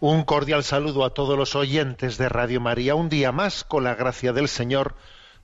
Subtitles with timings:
[0.00, 2.94] Un cordial saludo a todos los oyentes de Radio María.
[2.94, 4.94] Un día más, con la gracia del Señor,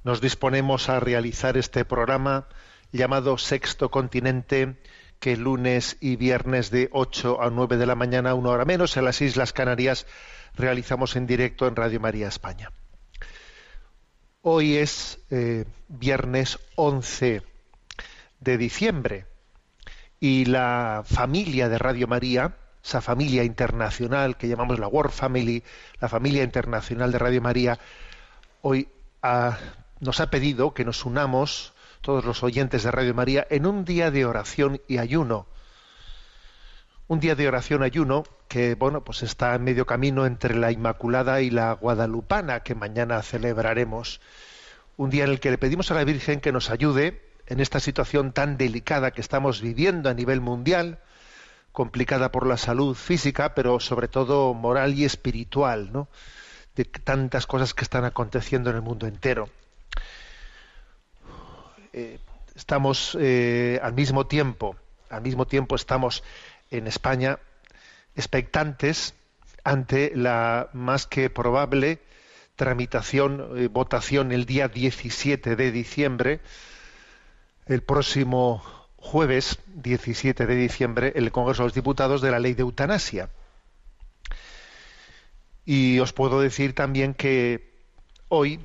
[0.04, 2.46] nos disponemos a realizar este programa
[2.92, 4.80] llamado Sexto Continente,
[5.18, 9.06] que lunes y viernes de 8 a 9 de la mañana, una hora menos, en
[9.06, 10.06] las Islas Canarias,
[10.54, 12.70] realizamos en directo en Radio María España.
[14.40, 17.42] Hoy es eh, viernes 11
[18.38, 19.26] de diciembre
[20.20, 25.62] y la familia de Radio María, esa familia internacional que llamamos la World Family,
[26.00, 27.78] la familia internacional de Radio María,
[28.60, 28.88] hoy
[30.00, 34.10] nos ha pedido que nos unamos, todos los oyentes de Radio María, en un día
[34.10, 35.46] de oración y ayuno.
[37.08, 41.40] Un día de oración ayuno que, bueno, pues está en medio camino entre la Inmaculada
[41.40, 44.20] y la Guadalupana, que mañana celebraremos.
[44.98, 47.80] Un día en el que le pedimos a la Virgen que nos ayude en esta
[47.80, 50.98] situación tan delicada que estamos viviendo a nivel mundial,
[51.74, 56.06] complicada por la salud física, pero sobre todo moral y espiritual, ¿no?
[56.76, 59.48] De tantas cosas que están aconteciendo en el mundo entero.
[61.92, 62.20] Eh,
[62.54, 64.76] estamos eh, al mismo tiempo,
[65.10, 66.22] al mismo tiempo estamos
[66.70, 67.40] en España
[68.14, 69.14] expectantes
[69.64, 71.98] ante la más que probable
[72.54, 76.40] tramitación, eh, votación el día 17 de diciembre,
[77.66, 78.62] el próximo
[79.04, 83.28] jueves 17 de diciembre, el Congreso de los Diputados de la ley de eutanasia.
[85.66, 87.70] Y os puedo decir también que
[88.28, 88.60] hoy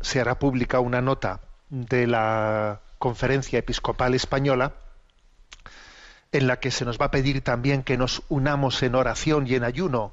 [0.00, 1.40] se hará pública una nota
[1.70, 4.74] de la Conferencia Episcopal Española
[6.32, 9.54] en la que se nos va a pedir también que nos unamos en oración y
[9.54, 10.12] en ayuno.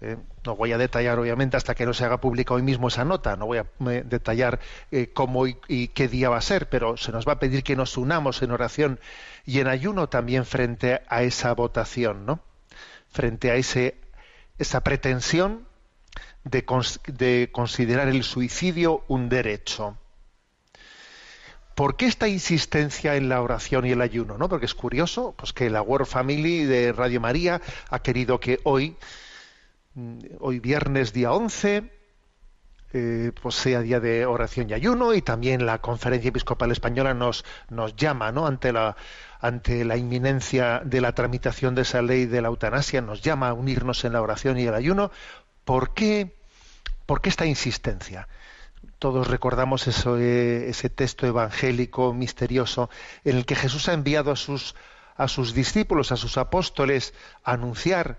[0.00, 3.04] Eh, no voy a detallar, obviamente, hasta que no se haga pública hoy mismo esa
[3.04, 3.36] nota.
[3.36, 3.66] No voy a
[4.04, 4.60] detallar
[4.90, 7.76] eh, cómo y, qué día va a ser, pero se nos va a pedir que
[7.76, 9.00] nos unamos en oración
[9.46, 12.40] y en ayuno también frente a esa votación, ¿no?
[13.10, 13.96] Frente a ese,
[14.58, 15.66] esa pretensión
[16.44, 16.64] de,
[17.06, 19.96] de considerar el suicidio un derecho.
[21.74, 24.38] ¿Por qué esta insistencia en la oración y el ayuno?
[24.38, 24.48] ¿no?
[24.48, 27.60] Porque es curioso pues que la World Family de Radio María
[27.90, 28.96] ha querido que hoy,
[30.40, 31.90] hoy viernes día 11,
[32.92, 37.44] eh, pues sea día de oración y ayuno y también la Conferencia Episcopal Española nos,
[37.70, 38.46] nos llama ¿no?
[38.46, 38.96] ante, la,
[39.40, 43.54] ante la inminencia de la tramitación de esa ley de la eutanasia, nos llama a
[43.54, 45.10] unirnos en la oración y el ayuno.
[45.64, 46.36] ¿Por qué,
[47.06, 48.28] por qué esta insistencia?
[48.98, 52.90] Todos recordamos eso, eh, ese texto evangélico misterioso
[53.24, 54.74] en el que Jesús ha enviado a sus,
[55.16, 58.18] a sus discípulos, a sus apóstoles, a anunciar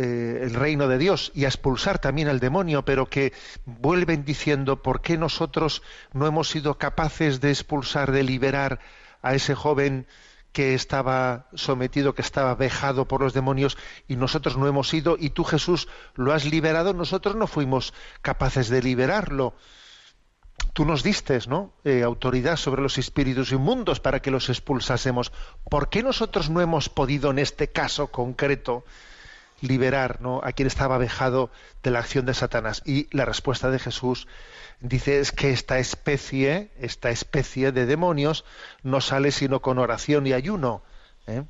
[0.00, 3.32] eh, el reino de Dios y a expulsar también al demonio, pero que
[3.64, 5.82] vuelven diciendo por qué nosotros
[6.12, 8.78] no hemos sido capaces de expulsar, de liberar
[9.22, 10.06] a ese joven
[10.52, 13.76] que estaba sometido, que estaba vejado por los demonios
[14.06, 17.92] y nosotros no hemos ido y tú Jesús lo has liberado, nosotros no fuimos
[18.22, 19.56] capaces de liberarlo.
[20.74, 21.72] Tú nos diste, ¿no?
[21.82, 25.32] Eh, autoridad sobre los espíritus inmundos para que los expulsásemos.
[25.68, 28.84] ¿Por qué nosotros no hemos podido en este caso concreto
[29.60, 30.40] liberar ¿no?
[30.42, 31.50] a quien estaba vejado
[31.82, 32.82] de la acción de Satanás?
[32.84, 34.26] Y la respuesta de Jesús
[34.80, 38.44] dice es que esta especie, esta especie de demonios
[38.82, 40.82] no sale sino con oración y ayuno.
[41.26, 41.44] ¿eh?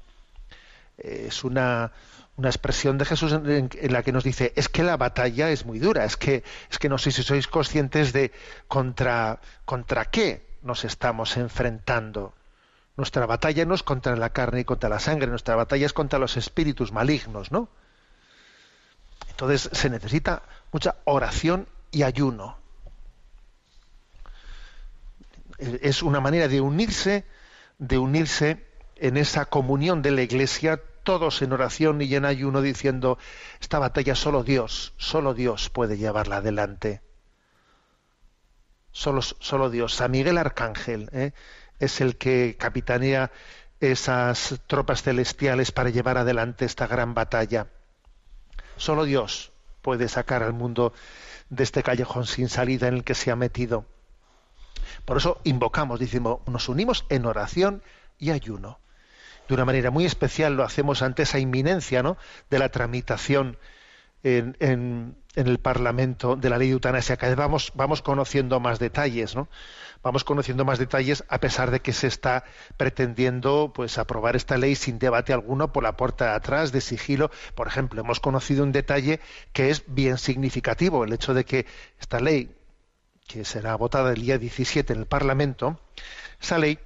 [0.99, 1.93] Es una,
[2.37, 5.67] una expresión de Jesús en, en la que nos dice es que la batalla es
[5.67, 8.33] muy dura, es que, es que no sé si sois conscientes de
[8.69, 12.35] contra, contra qué nos estamos enfrentando.
[12.97, 16.19] Nuestra batalla no es contra la carne y contra la sangre, nuestra batalla es contra
[16.19, 17.69] los espíritus malignos, ¿no?
[19.39, 20.43] Entonces se necesita
[20.73, 22.59] mucha oración y ayuno.
[25.59, 27.25] Es una manera de unirse,
[27.79, 33.17] de unirse en esa comunión de la Iglesia, todos en oración y en ayuno, diciendo,
[33.61, 37.01] esta batalla solo Dios, solo Dios puede llevarla adelante.
[38.91, 39.95] Solo, solo Dios.
[39.95, 41.31] San Miguel Arcángel ¿eh?
[41.79, 43.31] es el que capitanea
[43.79, 47.69] esas tropas celestiales para llevar adelante esta gran batalla.
[48.79, 49.53] Solo Dios
[49.83, 50.93] puede sacar al mundo
[51.51, 53.85] de este callejón sin salida en el que se ha metido.
[55.05, 57.83] Por eso invocamos, decimos, nos unimos en oración
[58.19, 58.79] y ayuno.
[59.49, 62.19] De una manera muy especial lo hacemos ante esa inminencia ¿no?
[62.51, 63.57] de la tramitación
[64.23, 67.17] en, en, en, el Parlamento de la ley de eutanasia.
[67.17, 69.49] Cada vamos, vamos conociendo más detalles, ¿no?
[70.03, 72.45] Vamos conociendo más detalles a pesar de que se está
[72.77, 77.31] pretendiendo pues aprobar esta ley sin debate alguno por la puerta de atrás, de sigilo.
[77.55, 79.21] Por ejemplo, hemos conocido un detalle
[79.53, 81.67] que es bien significativo, el hecho de que
[82.01, 82.55] esta ley
[83.27, 85.79] que será votada el día 17 en el Parlamento,
[86.41, 86.79] esa ley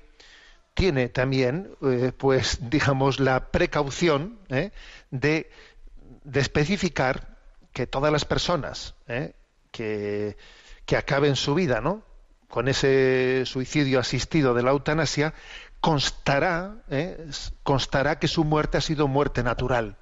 [0.75, 4.73] tiene también, eh, pues, digamos, la precaución ¿eh?
[5.11, 5.51] de,
[6.25, 7.32] de, especificar
[7.73, 9.35] que todas las personas ¿eh?
[9.71, 10.37] que,
[10.85, 12.03] que, acaben su vida, ¿no?
[12.49, 15.33] Con ese suicidio asistido de la eutanasia,
[15.81, 16.77] constará,
[17.63, 19.97] constará que su muerte ha sido muerte natural.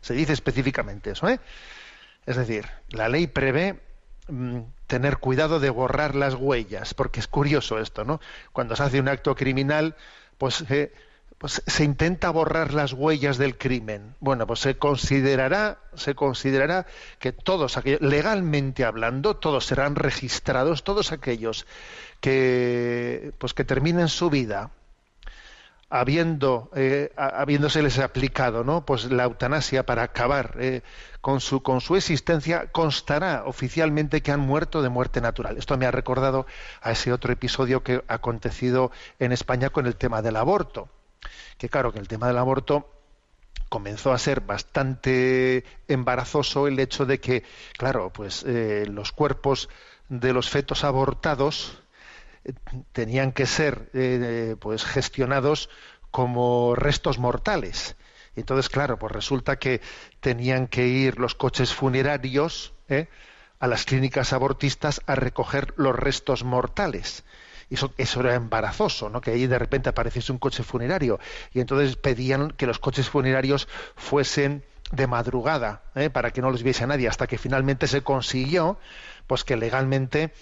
[0.00, 3.80] Se dice específicamente eso, Es decir, la ley prevé
[4.28, 8.20] Mm, tener cuidado de borrar las huellas, porque es curioso esto, ¿no?
[8.52, 9.96] Cuando se hace un acto criminal,
[10.36, 10.92] pues, eh,
[11.38, 14.16] pues se intenta borrar las huellas del crimen.
[14.18, 16.86] Bueno, pues se considerará, se considerará
[17.20, 21.66] que todos aquellos, legalmente hablando, todos serán registrados, todos aquellos
[22.20, 24.72] que, pues que terminen su vida
[25.90, 30.82] habiendo eh, habiéndoseles aplicado no pues la eutanasia para acabar eh,
[31.22, 35.56] con su con su existencia constará oficialmente que han muerto de muerte natural.
[35.56, 36.46] Esto me ha recordado
[36.82, 40.90] a ese otro episodio que ha acontecido en España con el tema del aborto
[41.56, 42.90] que claro que el tema del aborto
[43.68, 47.44] comenzó a ser bastante embarazoso el hecho de que
[47.76, 49.68] claro pues eh, los cuerpos
[50.08, 51.82] de los fetos abortados
[52.92, 55.68] tenían que ser eh, pues gestionados
[56.10, 57.96] como restos mortales.
[58.36, 59.80] Entonces, claro, pues resulta que
[60.20, 63.08] tenían que ir los coches funerarios ¿eh?
[63.58, 67.24] a las clínicas abortistas a recoger los restos mortales.
[67.70, 69.20] Eso era embarazoso, ¿no?
[69.20, 71.18] Que ahí de repente apareciese un coche funerario.
[71.52, 76.10] Y entonces pedían que los coches funerarios fuesen de madrugada, ¿eh?
[76.10, 78.78] para que no los viese nadie, hasta que finalmente se consiguió,
[79.26, 80.32] pues que legalmente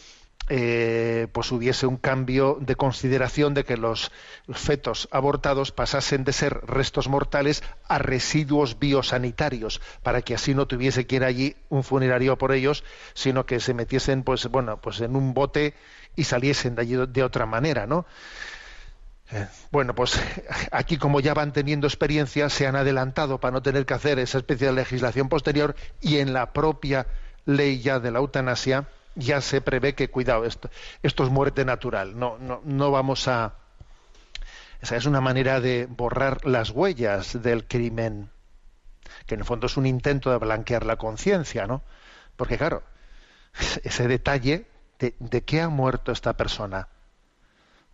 [0.49, 4.12] eh, pues hubiese un cambio de consideración de que los
[4.52, 11.06] fetos abortados pasasen de ser restos mortales a residuos biosanitarios, para que así no tuviese
[11.08, 12.84] que ir allí un funerario por ellos,
[13.14, 15.75] sino que se metiesen pues bueno, pues en un bote
[16.17, 18.07] y saliesen de allí de otra manera, ¿no?
[19.31, 20.21] Eh, bueno, pues
[20.71, 24.39] aquí como ya van teniendo experiencia, se han adelantado para no tener que hacer esa
[24.39, 27.07] especie de legislación posterior y en la propia
[27.45, 30.71] ley ya de la eutanasia, ya se prevé que, cuidado, esto,
[31.03, 32.19] esto es muerte natural.
[32.19, 33.55] No, no, no vamos a.
[34.81, 38.31] Esa es una manera de borrar las huellas del crimen,
[39.27, 41.83] que en el fondo es un intento de blanquear la conciencia, ¿no?
[42.37, 42.83] Porque, claro,
[43.83, 44.67] ese detalle
[44.99, 46.89] de, qué ha muerto esta persona.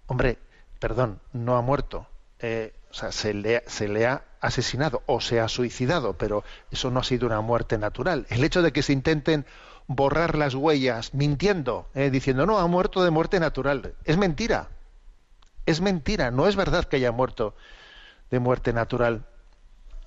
[0.07, 0.39] Hombre,
[0.79, 2.07] perdón, no ha muerto.
[2.39, 6.91] Eh, o sea, se le, se le ha asesinado o se ha suicidado, pero eso
[6.91, 8.27] no ha sido una muerte natural.
[8.29, 9.47] El hecho de que se intenten
[9.87, 13.95] borrar las huellas mintiendo, eh, diciendo, no, ha muerto de muerte natural.
[14.05, 14.69] Es mentira.
[15.67, 16.31] Es mentira.
[16.31, 17.55] No es verdad que haya muerto
[18.31, 19.25] de muerte natural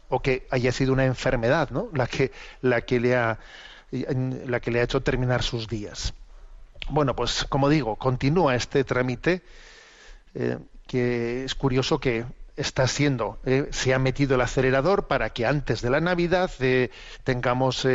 [0.10, 1.90] o que haya sido una enfermedad, ¿no?
[1.94, 3.40] La que, la que, le, ha,
[3.92, 6.14] la que le ha hecho terminar sus días.
[6.89, 9.42] Bueno, pues como digo, continúa este trámite
[10.34, 12.25] eh, que es curioso que
[12.56, 16.92] está siendo, eh, se ha metido el acelerador para que antes de la Navidad eh,
[17.24, 17.86] tengamos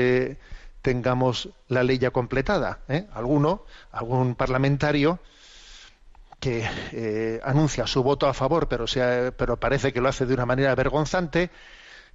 [0.82, 2.80] tengamos la ley ya completada.
[2.88, 3.06] ¿eh?
[3.12, 5.18] Alguno, algún parlamentario
[6.38, 10.34] que eh, anuncia su voto a favor, pero, sea, pero parece que lo hace de
[10.34, 11.50] una manera vergonzante,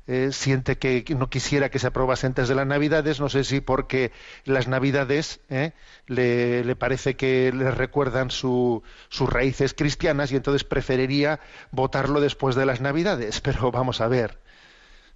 [0.07, 3.61] eh, siente que no quisiera que se aprobase antes de las Navidades, no sé si
[3.61, 4.11] porque
[4.43, 5.39] las Navidades
[6.07, 11.39] le, le, parece que le recuerdan su, sus raíces cristianas y entonces preferiría
[11.71, 13.41] votarlo después de las Navidades.
[13.41, 14.39] Pero vamos a ver,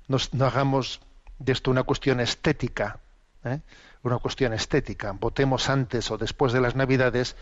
[0.07, 1.01] no hagamos
[1.39, 2.99] de esto una cuestión estética,
[3.43, 3.59] ¿eh?
[4.03, 5.11] una cuestión estética.
[5.13, 7.35] Votemos antes o después de las Navidades,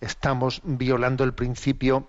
[0.00, 2.08] estamos violando el principio,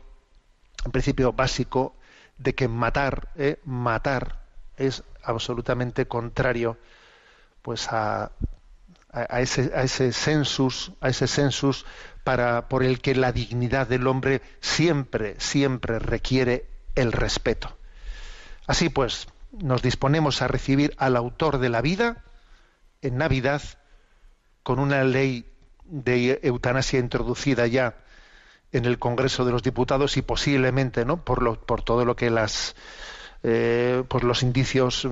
[0.85, 1.95] el principio básico
[2.37, 3.59] de que matar, ¿eh?
[3.65, 4.46] matar
[4.77, 6.77] es absolutamente contrario
[7.61, 8.31] pues a,
[9.11, 11.85] a, ese, a ese census, a ese census
[12.23, 17.75] para, por el que la dignidad del hombre siempre, siempre requiere el respeto.
[18.67, 22.23] Así pues, nos disponemos a recibir al autor de la vida,
[23.01, 23.61] en Navidad
[24.63, 25.45] con una ley
[25.85, 27.95] de eutanasia introducida ya
[28.71, 31.23] en el Congreso de los Diputados y posiblemente, ¿no?
[31.23, 32.75] Por, lo, por todo lo que las
[33.43, 35.07] eh, pues los indicios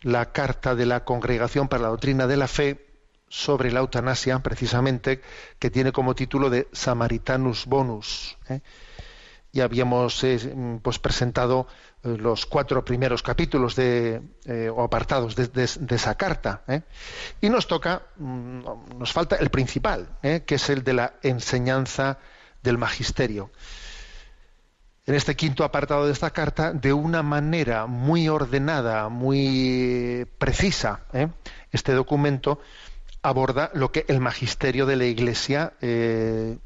[0.00, 2.84] la carta de la Congregación para la Doctrina de la Fe
[3.28, 5.22] sobre la eutanasia, precisamente,
[5.60, 8.36] que tiene como título de Samaritanus Bonus.
[8.48, 8.62] ¿eh?
[9.52, 11.66] Y habíamos eh, pues presentado
[12.02, 14.22] eh, los cuatro primeros capítulos de,
[14.74, 16.62] o apartados de, esa carta.
[17.40, 22.18] Y nos toca, mm, nos falta el principal, que es el de la enseñanza
[22.62, 23.50] del magisterio
[25.06, 31.00] en este quinto apartado de esta carta de una manera muy ordenada, muy precisa.
[31.12, 31.28] ¿eh?
[31.72, 32.60] Este documento
[33.22, 36.58] aborda lo que el magisterio de la Iglesia eh,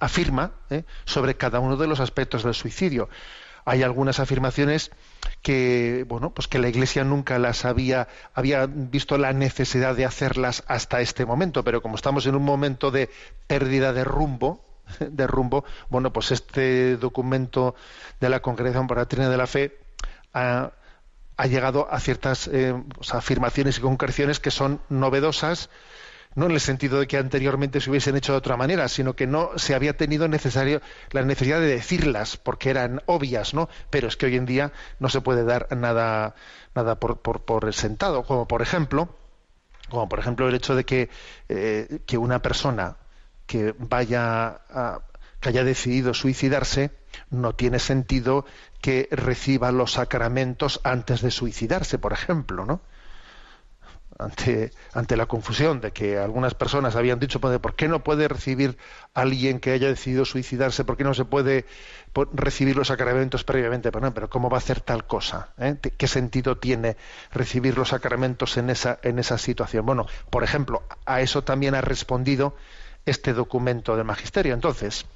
[0.00, 0.84] afirma ¿eh?
[1.04, 3.08] sobre cada uno de los aspectos del suicidio.
[3.66, 4.90] Hay algunas afirmaciones
[5.40, 10.64] que, bueno, pues que la Iglesia nunca las había, había visto la necesidad de hacerlas
[10.66, 13.08] hasta este momento, pero como estamos en un momento de
[13.46, 14.64] pérdida de rumbo,
[15.00, 17.74] de rumbo, bueno, pues este documento
[18.20, 19.78] de la Congregación para la Doctrina de la Fe
[20.34, 20.72] ha,
[21.48, 22.74] llegado a ciertas eh,
[23.12, 25.70] afirmaciones y concreciones que son novedosas,
[26.34, 29.26] no en el sentido de que anteriormente se hubiesen hecho de otra manera, sino que
[29.26, 33.68] no se había tenido necesario la necesidad de decirlas porque eran obvias, ¿no?
[33.90, 36.34] Pero es que hoy en día no se puede dar nada,
[36.74, 39.16] nada por, por, por sentado, como por ejemplo,
[39.90, 41.10] como por ejemplo el hecho de que,
[41.48, 42.96] eh, que una persona
[43.46, 45.02] que vaya a,
[45.40, 46.90] que haya decidido suicidarse,
[47.30, 48.44] no tiene sentido
[48.80, 52.80] que reciba los sacramentos antes de suicidarse, por ejemplo, ¿no?
[54.18, 58.78] Ante, ante la confusión de que algunas personas habían dicho, ¿por qué no puede recibir
[59.12, 60.84] alguien que haya decidido suicidarse?
[60.84, 61.66] ¿Por qué no se puede
[62.32, 63.90] recibir los sacramentos previamente?
[63.90, 65.48] Pero, pero ¿cómo va a hacer tal cosa?
[65.58, 65.76] ¿Eh?
[65.96, 66.96] ¿Qué sentido tiene
[67.32, 69.84] recibir los sacramentos en esa, en esa situación?
[69.84, 72.54] Bueno, por ejemplo, a eso también ha respondido
[73.06, 74.54] este documento del magisterio.
[74.54, 75.06] Entonces,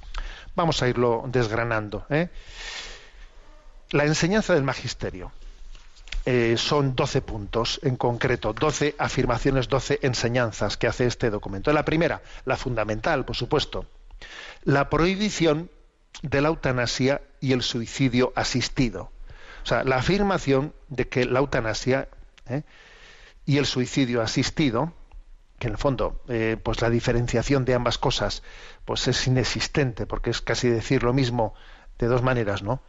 [0.55, 2.05] vamos a irlo desgranando.
[2.09, 2.29] ¿eh?
[3.91, 5.31] La enseñanza del magisterio.
[6.31, 11.73] Eh, son 12 puntos en concreto, 12 afirmaciones, 12 enseñanzas que hace este documento.
[11.73, 13.87] La primera, la fundamental, por supuesto,
[14.63, 15.71] la prohibición
[16.21, 19.11] de la eutanasia y el suicidio asistido.
[19.63, 22.09] O sea, la afirmación de que la eutanasia
[22.47, 22.61] ¿eh?
[23.47, 24.93] y el suicidio asistido
[25.57, 28.43] que en el fondo eh, pues la diferenciación de ambas cosas
[28.85, 31.55] pues es inexistente porque es casi decir lo mismo
[31.97, 32.81] de dos maneras no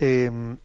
[0.00, 0.56] eh,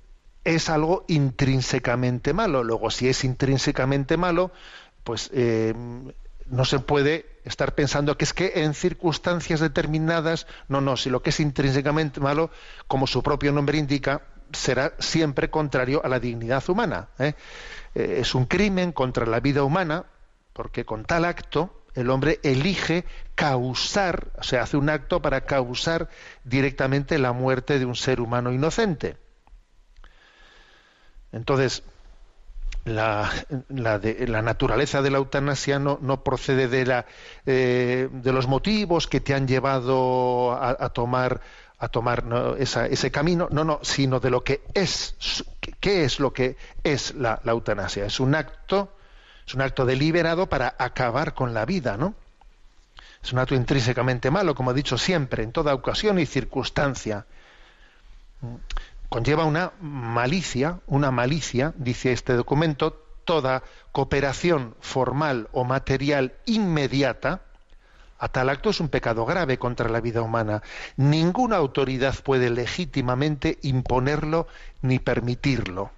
[0.44, 4.52] es algo intrínsecamente malo luego si es intrínsecamente malo
[5.04, 5.74] pues eh,
[6.48, 11.22] no se puede estar pensando que es que en circunstancias determinadas no no si lo
[11.22, 12.50] que es intrínsecamente malo
[12.88, 14.22] como su propio nombre indica
[14.52, 17.10] será siempre contrario a la dignidad humana
[17.94, 20.06] es un crimen contra la vida humana
[20.54, 23.06] porque con tal acto el hombre elige
[23.36, 26.10] causar, o sea, hace un acto para causar
[26.44, 29.18] directamente la muerte de un ser humano inocente.
[31.32, 31.84] Entonces,
[32.86, 33.30] la,
[33.70, 37.06] naturaleza de la eutanasia no, procede
[37.46, 41.42] eh, de los motivos que te han llevado a, tomar
[41.78, 42.24] a tomar
[42.60, 45.16] ese camino, no, no, sino de lo que es,
[45.80, 48.06] qué es lo que es la, la eutanasia.
[48.06, 48.90] Es un acto
[49.52, 52.16] es un acto deliberado para acabar con la vida, ¿no?
[53.22, 57.26] Es un acto intrínsecamente malo, como he dicho siempre, en toda ocasión y circunstancia.
[59.12, 62.94] Conlleva una malicia, una malicia, dice este documento,
[63.26, 67.42] toda cooperación formal o material inmediata
[68.18, 70.64] a tal acto es un pecado grave contra la vida humana.
[70.96, 74.48] Ninguna autoridad puede legítimamente imponerlo
[74.82, 75.92] ni permitirlo.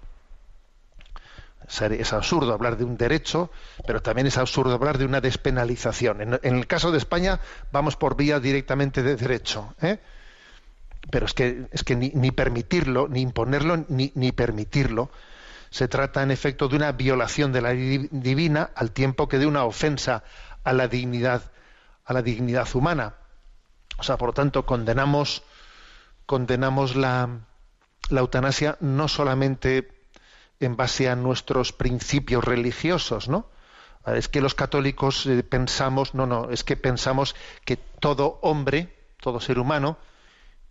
[1.68, 3.52] Es absurdo hablar de un derecho,
[3.86, 6.20] pero también es absurdo hablar de una despenalización.
[6.20, 7.38] En, el caso de España
[7.70, 9.72] vamos por vía directamente de derecho.
[9.80, 10.00] ¿eh?
[11.10, 15.10] Pero es que, es que ni, ni permitirlo, ni imponerlo, ni, ni, permitirlo.
[15.70, 19.64] Se trata, en efecto, de una violación de la divina al tiempo que de una
[19.64, 20.24] ofensa
[20.62, 21.50] a la dignidad,
[22.04, 23.14] a la dignidad humana.
[23.98, 25.42] O sea, por lo tanto, condenamos,
[26.26, 27.28] condenamos la,
[28.08, 29.88] la eutanasia no solamente
[30.60, 33.50] en base a nuestros principios religiosos, ¿no?
[34.06, 37.34] Es que los católicos eh, pensamos, no, no, es que pensamos
[37.64, 39.96] que todo hombre, todo ser humano,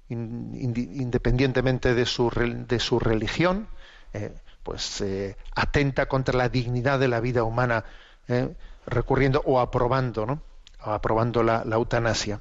[0.09, 3.67] independientemente de su, de su religión,
[4.13, 4.33] eh,
[4.63, 7.85] pues eh, atenta contra la dignidad de la vida humana,
[8.27, 8.53] eh,
[8.85, 10.41] recurriendo o aprobando, ¿no?
[10.85, 12.39] O aprobando la, la eutanasia.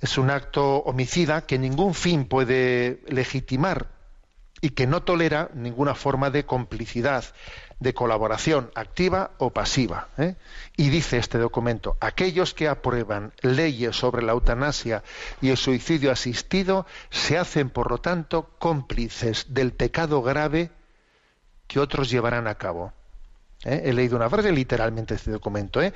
[0.00, 3.95] Es un acto homicida que ningún fin puede legitimar
[4.60, 7.24] y que no tolera ninguna forma de complicidad,
[7.78, 10.08] de colaboración activa o pasiva.
[10.16, 10.36] ¿eh?
[10.76, 15.02] Y dice este documento, aquellos que aprueban leyes sobre la eutanasia
[15.42, 20.70] y el suicidio asistido se hacen, por lo tanto, cómplices del pecado grave
[21.66, 22.92] que otros llevarán a cabo.
[23.64, 23.82] ¿Eh?
[23.84, 25.82] He leído una frase literalmente este documento.
[25.82, 25.92] ¿eh?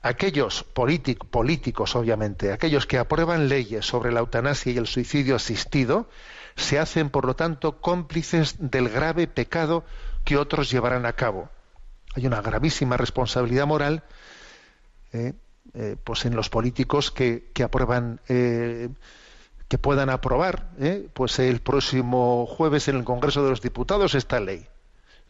[0.00, 6.08] Aquellos políticos, obviamente, aquellos que aprueban leyes sobre la eutanasia y el suicidio asistido,
[6.58, 9.84] se hacen, por lo tanto, cómplices del grave pecado
[10.24, 11.48] que otros llevarán a cabo.
[12.14, 14.02] Hay una gravísima responsabilidad moral
[15.12, 15.34] eh,
[15.74, 18.88] eh, pues en los políticos que, que aprueban eh,
[19.68, 20.70] que puedan aprobar
[21.12, 24.66] pues el próximo jueves en el Congreso de los Diputados esta ley.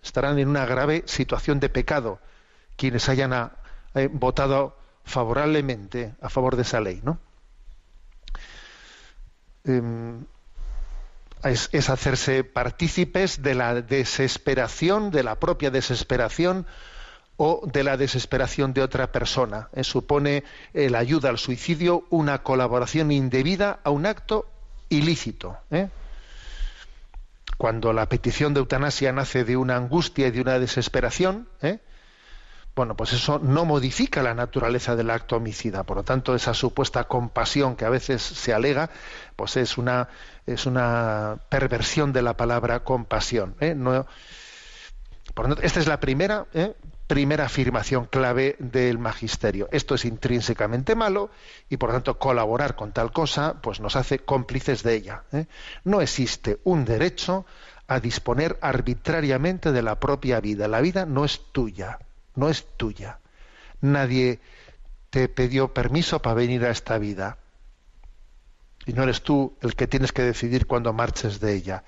[0.01, 2.21] Estarán en una grave situación de pecado
[2.77, 3.51] quienes hayan
[4.13, 7.19] votado favorablemente a favor de esa ley, ¿no?
[11.43, 16.67] Em, es, hacerse partícipes de la desesperación, de la propia desesperación
[17.37, 19.69] o de la desesperación de otra persona.
[19.73, 24.47] Eh, supone la ayuda al suicidio una colaboración indebida a un acto
[24.89, 25.57] ilícito.
[25.71, 25.89] ¿eh?
[27.57, 31.81] Cuando la petición de eutanasia nace de una angustia y de una desesperación, ¿eh?
[32.79, 35.83] Bueno, pues eso no modifica la naturaleza del acto homicida.
[35.83, 38.91] Por lo tanto, esa supuesta compasión que a veces se alega,
[39.35, 40.09] pues es una,
[40.47, 43.57] es una perversión de la palabra compasión.
[43.59, 43.75] ¿eh?
[45.35, 46.77] por lo tanto, esta es la primera, ¿eh?
[47.09, 49.69] primera afirmación clave del magisterio.
[49.73, 51.31] Esto es intrínsecamente malo
[51.69, 55.25] y, por lo tanto, colaborar con tal cosa, pues nos hace cómplices de ella.
[55.33, 55.47] ¿eh?
[55.83, 57.45] No existe un derecho
[57.89, 60.69] a disponer arbitrariamente de la propia vida.
[60.69, 61.99] La vida no es tuya
[62.39, 63.19] no es tuya.
[63.81, 64.39] Nadie
[65.11, 67.39] te pidió permiso para venir a esta vida.
[68.87, 71.85] Y no eres tú el que tienes que decidir cuando marches de ella.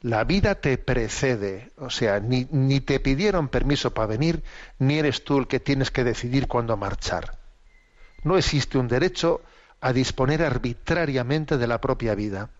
[0.00, 4.44] La vida te precede, o sea, ni te pidieron permiso para venir,
[4.78, 7.38] ni eres tú el que tienes que decidir cuándo marchar.
[8.22, 9.42] No existe un derecho
[9.80, 12.50] a disponer arbitrariamente de la propia vida.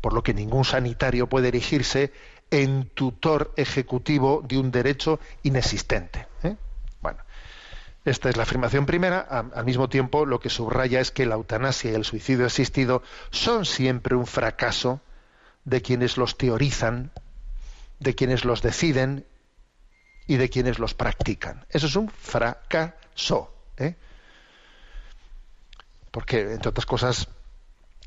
[0.00, 2.12] Por lo que ningún sanitario puede erigirse
[2.50, 6.26] en tutor ejecutivo de un derecho inexistente.
[6.42, 6.56] ¿eh?
[7.00, 7.20] Bueno,
[8.04, 9.20] esta es la afirmación primera.
[9.20, 13.64] Al mismo tiempo, lo que subraya es que la eutanasia y el suicidio asistido son
[13.64, 15.00] siempre un fracaso
[15.64, 17.12] de quienes los teorizan,
[17.98, 19.26] de quienes los deciden
[20.26, 21.66] y de quienes los practican.
[21.70, 23.54] Eso es un fracaso.
[23.76, 23.96] ¿eh?
[26.10, 27.28] Porque, entre otras cosas,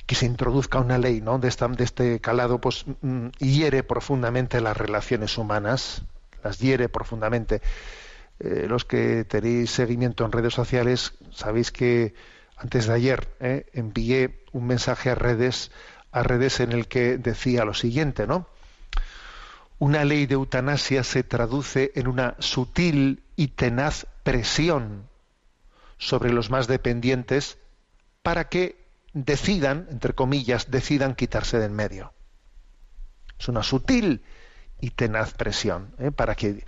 [0.05, 1.39] que se introduzca una ley ¿no?
[1.39, 6.03] de, este calado, pues mm, hiere profundamente las relaciones humanas,
[6.43, 7.61] las hiere profundamente.
[8.39, 12.13] Eh, los que tenéis seguimiento en redes sociales, sabéis que
[12.57, 15.71] antes de ayer eh, envié un mensaje a redes,
[16.11, 18.47] a redes en el que decía lo siguiente, ¿no?
[19.79, 25.09] Una ley de eutanasia se traduce en una sutil y tenaz presión
[25.97, 27.57] sobre los más dependientes
[28.21, 28.82] para que
[29.13, 32.13] decidan, entre comillas, decidan quitarse de en medio.
[33.39, 34.23] Es una sutil
[34.83, 36.11] y tenaz presión ¿eh?
[36.11, 36.65] para que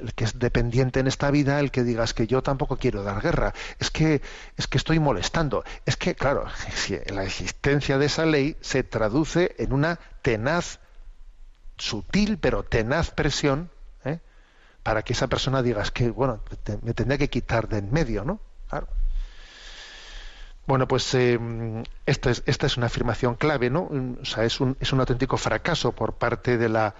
[0.00, 3.22] el que es dependiente en esta vida, el que digas que yo tampoco quiero dar
[3.22, 4.20] guerra, es que
[4.56, 6.46] es que estoy molestando, es que claro,
[7.06, 10.80] la existencia de esa ley se traduce en una tenaz,
[11.76, 13.70] sutil pero tenaz presión
[14.04, 14.18] ¿eh?
[14.82, 16.42] para que esa persona diga que bueno
[16.82, 18.40] me tendría que quitar de en medio, ¿no?
[18.68, 18.88] Claro.
[20.66, 21.38] Bueno, pues eh,
[22.06, 23.90] esta, es, una afirmación clave, ¿no?
[24.20, 26.94] O sea, es un, es un auténtico fracaso por parte de la,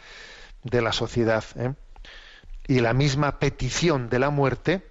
[0.64, 1.44] de la sociedad.
[1.56, 1.72] ¿eh?
[2.66, 4.86] Y la misma petición de la muerte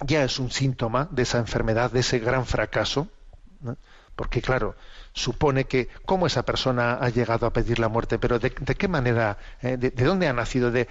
[0.00, 3.08] ya es un síntoma de esa enfermedad, de ese gran fracaso.
[4.16, 4.74] porque claro,
[5.12, 8.88] supone que cómo esa persona ha llegado a pedir la muerte, pero de, de qué
[8.88, 10.88] manera, eh, de, de, dónde ha nacido, de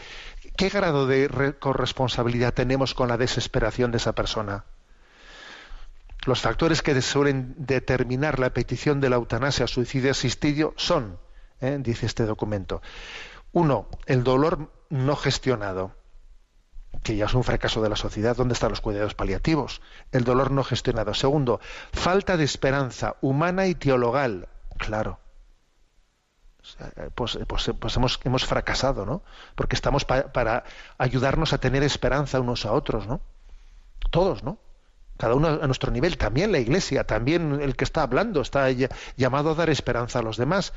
[0.55, 4.63] qué grado de corresponsabilidad tenemos con la desesperación de esa persona.
[6.25, 11.17] Los factores que suelen determinar la petición de la eutanasia, suicidio asistido son,
[11.61, 12.81] eh, dice este documento,
[13.51, 15.95] uno, el dolor no gestionado
[17.03, 18.35] que ya es un fracaso de la sociedad.
[18.35, 19.81] ¿Dónde están los cuidados paliativos?
[20.11, 21.13] El dolor no gestionado.
[21.13, 21.59] Segundo,
[21.93, 24.49] falta de esperanza humana y teologal.
[24.77, 25.19] Claro.
[27.15, 29.23] Pues, pues, pues hemos, hemos, fracasado, ¿no?
[29.55, 30.65] Porque estamos para
[30.97, 33.21] ayudarnos a tener esperanza unos a otros, ¿no?
[34.11, 34.59] Todos, ¿no?
[35.19, 38.69] Cada uno a nuestro nivel, también la Iglesia, también el que está hablando está
[39.17, 40.71] llamado a dar esperanza a los demás.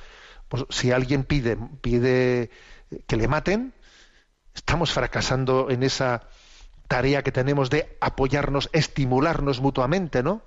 [0.48, 2.50] Pues si alguien pide, pide
[3.06, 3.72] que le maten,
[4.52, 6.22] estamos fracasando en esa
[6.88, 10.42] tarea que tenemos de apoyarnos, estimularnos mutuamente, ¿no?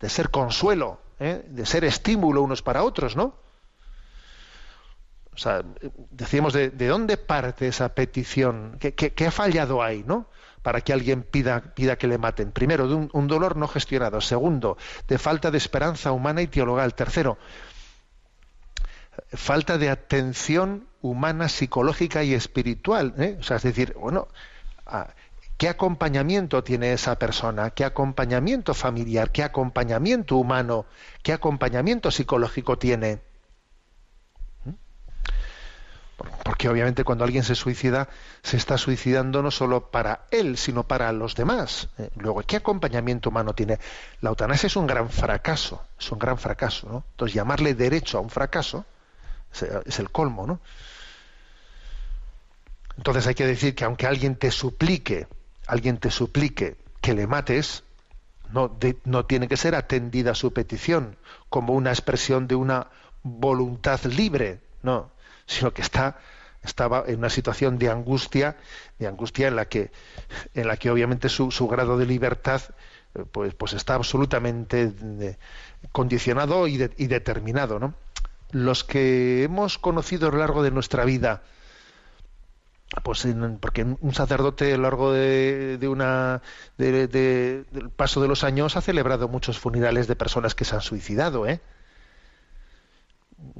[0.00, 1.44] De ser consuelo, ¿eh?
[1.46, 3.36] de ser estímulo unos para otros, ¿no?
[5.34, 5.62] O sea,
[6.10, 10.28] decíamos de, de dónde parte esa petición, ¿Qué, ¿Qué, qué, ha fallado ahí, ¿no?
[10.62, 12.52] Para que alguien pida, que le maten.
[12.52, 14.20] Primero, de un, dolor no gestionado.
[14.20, 14.76] Segundo,
[15.08, 16.94] de falta de esperanza humana y teologal.
[16.94, 17.36] Tercero,
[19.32, 23.14] falta de atención humana, psicológica y espiritual.
[23.18, 23.36] ¿eh?
[23.40, 24.28] O sea, es decir, bueno,
[25.56, 27.70] ¿qué acompañamiento tiene esa persona?
[27.70, 29.32] ¿Qué acompañamiento familiar?
[29.32, 30.86] ¿Qué acompañamiento humano?
[31.22, 33.31] ¿Qué acompañamiento psicológico tiene?
[36.42, 38.08] Porque obviamente cuando alguien se suicida,
[38.42, 41.88] se está suicidando no solo para él, sino para los demás.
[41.98, 42.10] ¿eh?
[42.16, 43.78] Luego, ¿qué acompañamiento humano tiene?
[44.20, 46.88] La eutanasia es un gran fracaso, es un gran fracaso.
[46.88, 47.04] ¿no?
[47.12, 48.84] Entonces, llamarle derecho a un fracaso
[49.84, 50.60] es el colmo, ¿no?
[52.96, 55.26] Entonces hay que decir que aunque alguien te suplique,
[55.66, 57.84] alguien te suplique que le mates,
[58.50, 61.16] no, no tiene que ser atendida su petición
[61.48, 62.88] como una expresión de una
[63.22, 65.10] voluntad libre, no,
[65.46, 66.18] sino que está
[66.62, 68.56] estaba en una situación de angustia,
[68.98, 69.90] de angustia en la que,
[70.54, 72.62] en la que obviamente su, su grado de libertad
[73.14, 75.36] eh, pues, pues está absolutamente eh,
[75.90, 77.94] condicionado y, de, y determinado, ¿no?
[78.52, 81.42] Los que hemos conocido a lo largo de nuestra vida
[83.02, 83.26] pues
[83.58, 86.42] porque un sacerdote a lo largo de, de una
[86.76, 90.74] de, de, del paso de los años ha celebrado muchos funerales de personas que se
[90.74, 91.62] han suicidado ¿eh?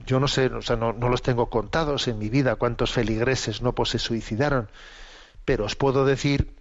[0.07, 3.63] Yo no sé o sea no, no, los tengo contados en mi vida cuántos feligreses
[3.63, 4.69] no pues se suicidaron
[5.45, 6.55] pero os puedo decir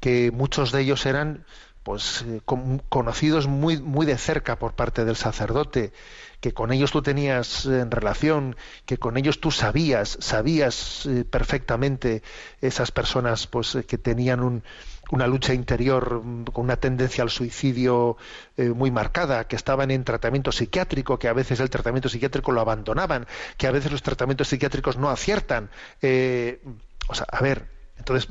[0.00, 1.44] que muchos de ellos eran
[1.82, 5.92] pues eh, con, conocidos muy muy de cerca por parte del sacerdote
[6.40, 12.22] que con ellos tú tenías en relación, que con ellos tú sabías, sabías eh, perfectamente
[12.60, 14.62] esas personas pues eh, que tenían un,
[15.10, 18.16] una lucha interior mm, con una tendencia al suicidio
[18.56, 22.60] eh, muy marcada, que estaban en tratamiento psiquiátrico, que a veces el tratamiento psiquiátrico lo
[22.60, 25.70] abandonaban, que a veces los tratamientos psiquiátricos no aciertan.
[26.02, 26.60] Eh,
[27.08, 28.28] o sea, a ver, entonces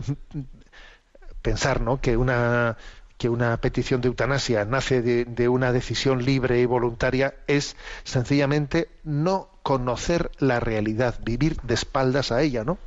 [1.42, 2.00] pensar, ¿no?
[2.02, 2.78] Que una
[3.18, 8.90] que una petición de eutanasia nace de, de, una decisión libre y voluntaria es sencillamente
[9.06, 12.78] no conocer la realidad, vivir de espaldas a ella, ¿no?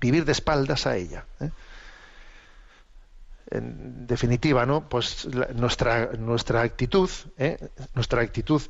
[0.00, 1.24] Vivir de espaldas a ella.
[1.40, 1.50] ¿eh?
[3.50, 4.88] En definitiva, ¿no?
[4.88, 7.58] Pues la, nuestra nuestra actitud, ¿eh?
[7.94, 8.62] nuestra actitud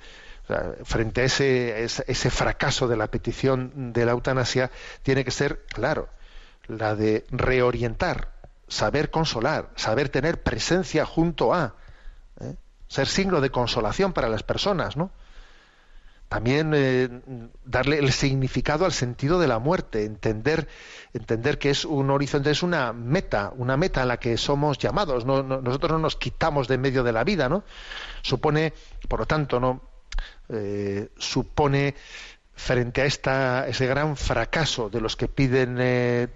[0.84, 4.70] frente a ese, ese fracaso de la petición de la eutanasia
[5.02, 6.08] tiene que ser, claro,
[6.66, 8.32] la de reorientar
[8.70, 11.74] saber consolar, saber tener presencia junto a,
[12.40, 12.54] ¿eh?
[12.88, 15.10] ser signo de consolación para las personas, ¿no?
[16.30, 17.08] También eh,
[17.64, 20.68] darle el significado al sentido de la muerte, entender,
[21.12, 25.24] entender que es un horizonte, es una meta, una meta a la que somos llamados.
[25.24, 27.64] No, no, nosotros no nos quitamos de medio de la vida, ¿no?
[28.22, 28.72] Supone,
[29.08, 29.82] por lo tanto, no
[30.50, 31.96] eh, supone
[32.54, 36.28] frente a esta, ese gran fracaso de los que piden eh,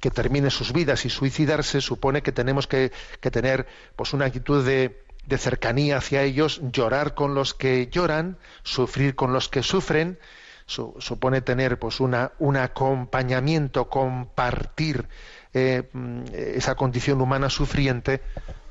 [0.00, 4.66] que termine sus vidas y suicidarse, supone que tenemos que, que tener pues, una actitud
[4.66, 10.18] de, de, cercanía hacia ellos, llorar con los que lloran, sufrir con los que sufren,
[10.66, 15.08] su, supone tener pues, una, un acompañamiento, compartir
[15.52, 15.88] eh,
[16.32, 18.20] esa condición humana sufriente,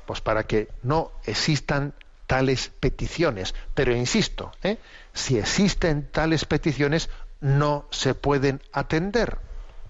[0.06, 1.94] pues para que no existan
[2.26, 3.54] tales peticiones.
[3.74, 4.78] Pero insisto, ¿eh?
[5.12, 7.10] si existen tales peticiones,
[7.40, 9.38] no se pueden atender.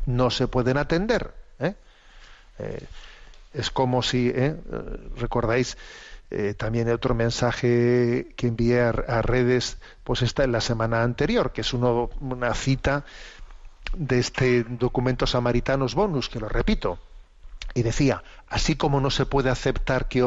[0.07, 1.35] No se pueden atender.
[1.59, 1.75] ¿eh?
[2.59, 2.87] Eh,
[3.53, 4.57] es como si, ¿eh?
[5.17, 5.77] recordáis
[6.31, 11.63] eh, también otro mensaje que envié a, redes, pues está en la semana anterior, que
[11.63, 13.05] es una cita
[13.97, 16.99] de este documento Samaritanos Bonus, que lo repito,
[17.75, 20.23] y decía, así como no se puede aceptar que,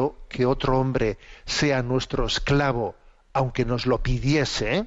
[0.46, 2.96] otro hombre sea nuestro esclavo
[3.32, 4.86] aunque nos lo pidiese,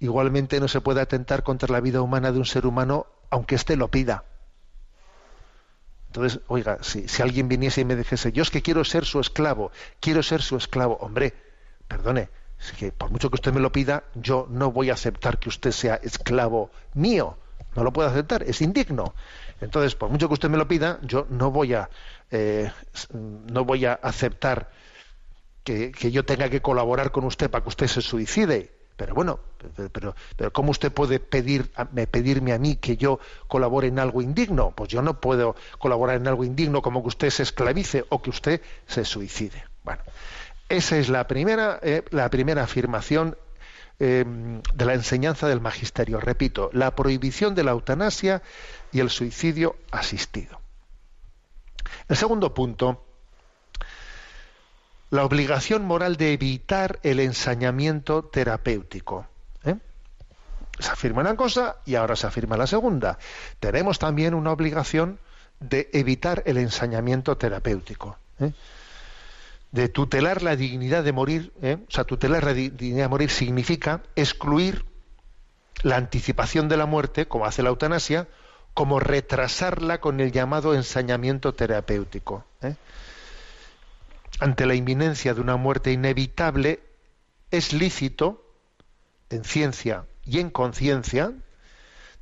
[0.00, 3.76] igualmente no se puede atentar contra la vida humana de un ser humano aunque éste
[3.76, 4.24] lo pida.
[6.14, 9.72] Entonces, oiga, si, alguien viniese y me dijese, yo es que quiero ser su esclavo,
[9.98, 11.34] quiero ser su esclavo, hombre,
[11.88, 12.28] perdone,
[12.78, 15.72] que por mucho que usted me lo pida, yo no voy a aceptar que usted
[15.72, 17.36] sea esclavo mío.
[17.74, 19.12] No lo puedo aceptar, es indigno.
[19.60, 21.90] Entonces, por mucho que usted me lo pida, yo no voy a,
[22.30, 22.70] eh,
[23.12, 24.70] no voy a aceptar
[25.64, 29.40] que, que yo tenga que colaborar con usted para que usted se suicide pero bueno,
[29.92, 31.70] pero, pero, ¿cómo usted puede pedir,
[32.10, 34.70] pedirme a mí que yo colabore en algo indigno?
[34.70, 38.30] Pues yo no puedo colaborar en algo indigno como que usted se esclavice o que
[38.30, 39.64] usted se suicide.
[39.82, 40.02] Bueno,
[40.68, 43.36] esa es la primera, eh, la primera afirmación
[43.98, 44.24] eh,
[44.74, 46.20] de la enseñanza del magisterio.
[46.20, 48.42] Repito, la prohibición de la eutanasia
[48.92, 50.60] y el suicidio asistido.
[52.08, 53.03] El segundo punto
[55.14, 59.28] la obligación moral de evitar el ensañamiento terapéutico.
[59.62, 59.76] ¿eh?
[60.80, 63.18] Se afirma una cosa y ahora se afirma la segunda.
[63.60, 65.20] Tenemos también una obligación
[65.60, 68.18] de evitar el ensañamiento terapéutico.
[68.40, 68.50] ¿eh?
[69.70, 71.78] De tutelar la dignidad de morir, ¿eh?
[71.86, 74.84] o sea, tutelar la dignidad de morir significa excluir
[75.84, 78.26] la anticipación de la muerte, como hace la eutanasia,
[78.74, 82.44] como retrasarla con el llamado ensañamiento terapéutico
[84.40, 86.82] ante la inminencia de una muerte inevitable,
[87.50, 88.44] es lícito,
[89.30, 91.32] en ciencia y en conciencia,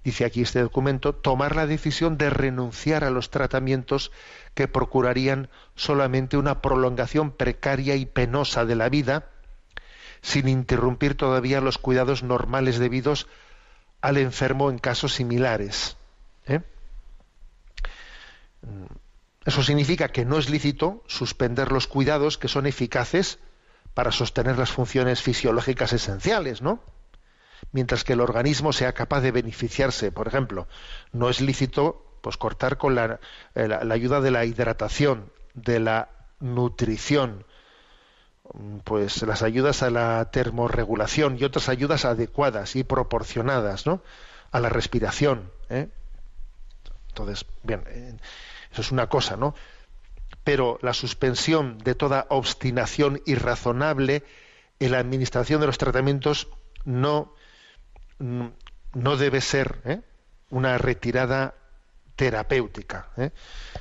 [0.05, 4.12] dice aquí este documento, tomar la decisión de renunciar a los tratamientos
[4.55, 9.29] que procurarían solamente una prolongación precaria y penosa de la vida,
[10.20, 13.27] sin interrumpir todavía los cuidados normales debidos
[14.01, 15.96] al enfermo en casos similares.
[16.46, 16.61] ¿eh?
[19.44, 23.38] Eso significa que no es lícito suspender los cuidados que son eficaces
[23.94, 26.81] para sostener las funciones fisiológicas esenciales, ¿no?
[27.72, 30.68] Mientras que el organismo sea capaz de beneficiarse, por ejemplo,
[31.12, 33.18] no es lícito pues cortar con la,
[33.55, 37.44] eh, la, ayuda de la hidratación, de la nutrición,
[38.85, 44.02] pues las ayudas a la termorregulación y otras ayudas adecuadas y proporcionadas, ¿no?
[44.52, 45.50] A la respiración.
[45.68, 45.88] ¿eh?
[47.09, 47.83] Entonces, bien,
[48.72, 49.54] eso es una cosa, ¿no?
[50.44, 54.24] Pero la suspensión de toda obstinación irrazonable
[54.80, 56.48] en la administración de los tratamientos
[56.85, 57.35] no,
[58.18, 60.00] no debe ser ¿eh?
[60.50, 61.54] una retirada
[62.16, 63.08] terapéutica.
[63.16, 63.30] ¿eh?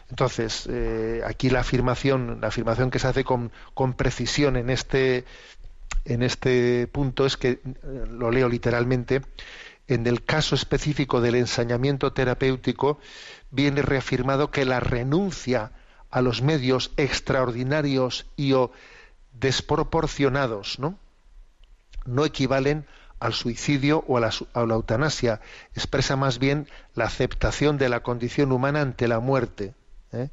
[0.09, 5.25] Entonces, eh, aquí la afirmación, la afirmación que se hace con, con, precisión en este,
[6.05, 7.59] en este punto es que,
[8.09, 9.21] lo leo literalmente,
[9.87, 12.99] en el caso específico del ensañamiento terapéutico,
[13.49, 15.71] viene reafirmado que la renuncia
[16.09, 18.71] a los medios extraordinarios y o
[19.33, 20.97] desproporcionados no,
[22.25, 22.85] equivalen
[23.19, 25.41] al suicidio o a la, a eutanasia,
[25.75, 29.73] expresa más bien la aceptación de la condición humana ante la muerte,
[30.11, 30.29] ¿eh?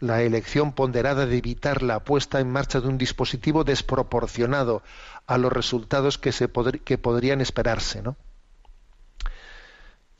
[0.00, 4.82] la elección ponderada de evitar la puesta en marcha de un dispositivo desproporcionado
[5.26, 8.02] a los resultados que, podrían esperarse.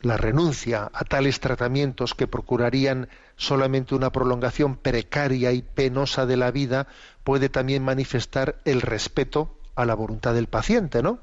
[0.04, 6.50] La renuncia a tales tratamientos que procurarían solamente una prolongación precaria y penosa de la
[6.50, 6.86] vida
[7.24, 11.18] puede también manifestar el respeto a la voluntad del paciente, ¿no?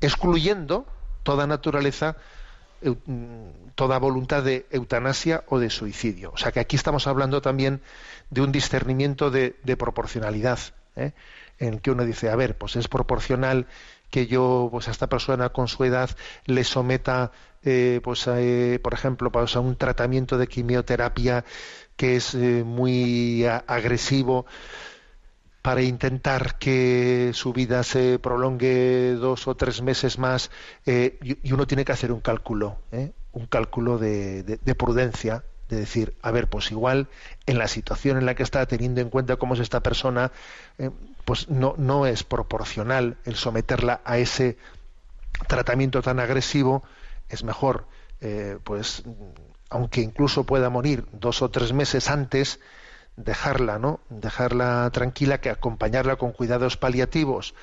[0.00, 0.86] Excluyendo
[1.22, 2.16] toda naturaleza,
[2.82, 6.32] mm, toda voluntad de eutanasia o de suicidio.
[6.32, 7.80] O sea que aquí estamos hablando también
[8.30, 10.58] de un discernimiento de, proporcionalidad,
[10.96, 11.12] ¿eh?
[11.58, 13.66] en que uno dice, a ver, pues es proporcional
[14.10, 16.10] que yo pues a esta persona con su edad
[16.44, 17.32] le someta
[17.64, 21.44] eh, pues eh, por ejemplo pues, a un tratamiento de quimioterapia
[21.96, 24.46] que es eh, muy agresivo
[25.62, 30.50] para intentar que su vida se prolongue dos o tres meses más
[30.84, 32.78] y, y, uno tiene que hacer un cálculo
[33.32, 37.08] un cálculo de, de, de prudencia de decir, a ver, pues igual
[37.46, 40.30] en la situación en la que está, teniendo en cuenta cómo es esta persona,
[40.78, 40.90] eh,
[41.24, 44.58] pues no, no es proporcional el someterla a ese
[45.48, 46.82] tratamiento tan agresivo,
[47.32, 47.86] es mejor,
[48.20, 49.02] eh, pues,
[49.70, 52.60] aunque incluso pueda morir dos o tres meses antes,
[53.16, 54.00] dejarla, ¿no?
[54.10, 57.54] Dejarla tranquila, que acompañarla con cuidados paliativos,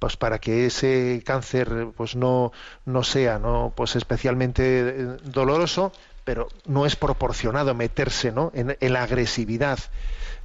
[0.00, 2.52] pues para que ese cáncer pues no,
[2.86, 5.92] no sea no pues especialmente eh, doloroso
[6.24, 8.50] pero no es proporcionado meterse ¿no?
[8.54, 9.78] en, en, la agresividad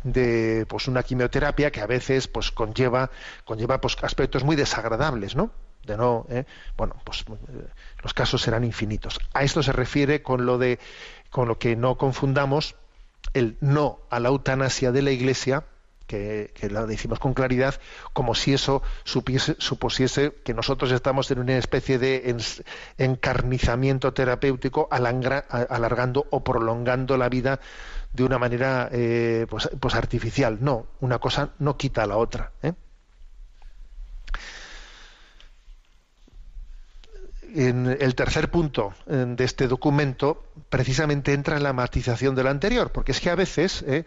[0.03, 3.09] de pues una quimioterapia que a veces pues conlleva
[3.45, 5.51] conlleva pues aspectos muy desagradables no
[5.85, 6.45] de no ¿eh?
[6.77, 7.67] bueno pues eh,
[8.03, 10.79] los casos serán infinitos a esto se refiere con lo de
[11.29, 12.75] con lo que no confundamos
[13.33, 15.65] el no a la eutanasia de la iglesia
[16.07, 17.75] que, que lo decimos con claridad,
[18.13, 22.35] como si eso supiese, supusiese que nosotros estamos en una especie de
[22.97, 27.59] encarnizamiento terapéutico alargando o prolongando la vida
[28.13, 30.59] de una manera eh, pues, pues artificial.
[30.61, 32.51] No, una cosa no quita a la otra.
[32.61, 32.73] ¿eh?
[37.55, 42.91] En el tercer punto eh, de este documento precisamente entra en la matización del anterior,
[42.91, 44.03] porque es que a veces, eh,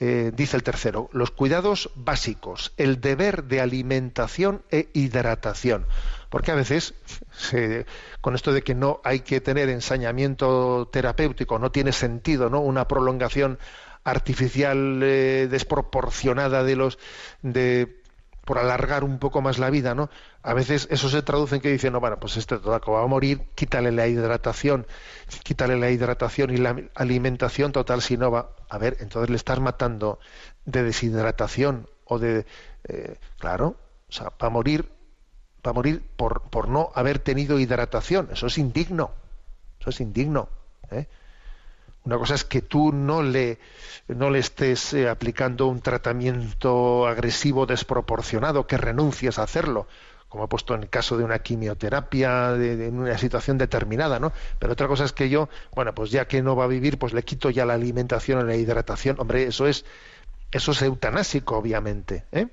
[0.00, 5.86] eh, dice el tercero, los cuidados básicos, el deber de alimentación e hidratación.
[6.30, 6.94] Porque a veces,
[7.32, 7.86] se-
[8.20, 12.60] con esto de que no hay que tener ensañamiento terapéutico, no tiene sentido, ¿no?
[12.60, 13.58] Una prolongación
[14.04, 16.98] artificial desproporcionada de los
[17.42, 17.99] de
[18.50, 20.10] por alargar un poco más la vida, ¿no?
[20.42, 23.06] A veces eso se traduce en que dicen, no, bueno, pues este todaco va a
[23.06, 24.88] morir, quítale la hidratación,
[25.44, 28.56] quítale la hidratación y la alimentación, total, si no va.
[28.68, 30.18] A ver, entonces le estás matando
[30.64, 32.44] de deshidratación o de.
[32.88, 33.76] eh, claro,
[34.08, 34.90] o sea, va a morir,
[35.64, 38.30] va a morir por, por no haber tenido hidratación.
[38.32, 39.12] Eso es indigno.
[39.78, 40.48] Eso es indigno.
[40.90, 41.06] ¿eh?
[42.04, 43.58] Una cosa es que tú no le,
[44.08, 49.86] no le estés eh, aplicando un tratamiento agresivo desproporcionado, que renuncies a hacerlo,
[50.28, 54.32] como he puesto en el caso de una quimioterapia, de, en una situación determinada, ¿no?
[54.58, 57.12] Pero otra cosa es que yo, bueno, pues ya que no va a vivir, pues
[57.12, 59.16] le quito ya la alimentación y la hidratación.
[59.18, 59.84] Hombre, eso es,
[60.52, 62.24] eso es eutanásico, obviamente.
[62.32, 62.46] ¿eh?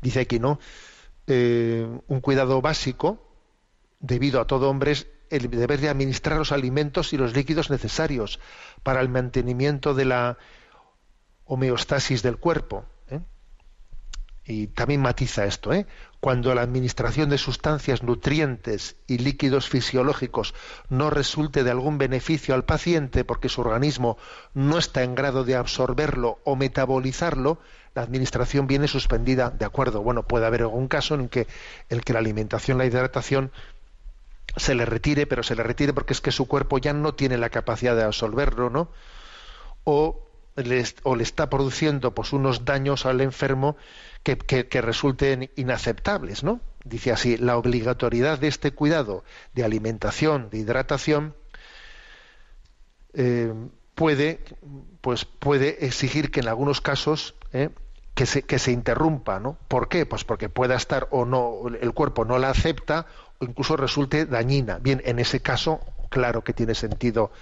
[0.00, 0.58] Dice aquí, ¿no?
[1.26, 3.18] Eh, un cuidado básico
[4.00, 8.40] debido a todo hombre es el deber de administrar los alimentos y los líquidos necesarios
[8.82, 10.38] para el mantenimiento de la
[11.44, 12.84] homeostasis del cuerpo.
[13.08, 13.20] ¿eh?
[14.44, 15.86] Y también matiza esto, ¿eh?
[16.20, 20.54] cuando la administración de sustancias nutrientes y líquidos fisiológicos
[20.88, 24.16] no resulte de algún beneficio al paciente porque su organismo
[24.54, 27.58] no está en grado de absorberlo o metabolizarlo,
[27.94, 29.50] la administración viene suspendida.
[29.50, 31.46] De acuerdo, bueno, puede haber algún caso en que
[31.88, 33.52] el que la alimentación, la hidratación
[34.56, 37.38] se le retire, pero se le retire porque es que su cuerpo ya no tiene
[37.38, 38.90] la capacidad de absorberlo, ¿no?
[39.84, 43.76] O le, o le está produciendo pues unos daños al enfermo
[44.22, 46.60] que, que- resulten inaceptables, ¿no?
[46.84, 51.34] Dice así, la obligatoriedad de este cuidado de alimentación, de hidratación,
[53.14, 53.52] eh,
[53.94, 54.40] puede,
[55.00, 57.70] pues puede exigir que en algunos casos eh,
[58.14, 59.56] que, se, que se interrumpa, ¿no?
[59.68, 60.06] ¿Por qué?
[60.06, 63.06] Pues porque pueda estar o no, el cuerpo no la acepta
[63.40, 64.78] incluso resulte dañina.
[64.78, 67.32] Bien, en ese caso, claro que tiene sentido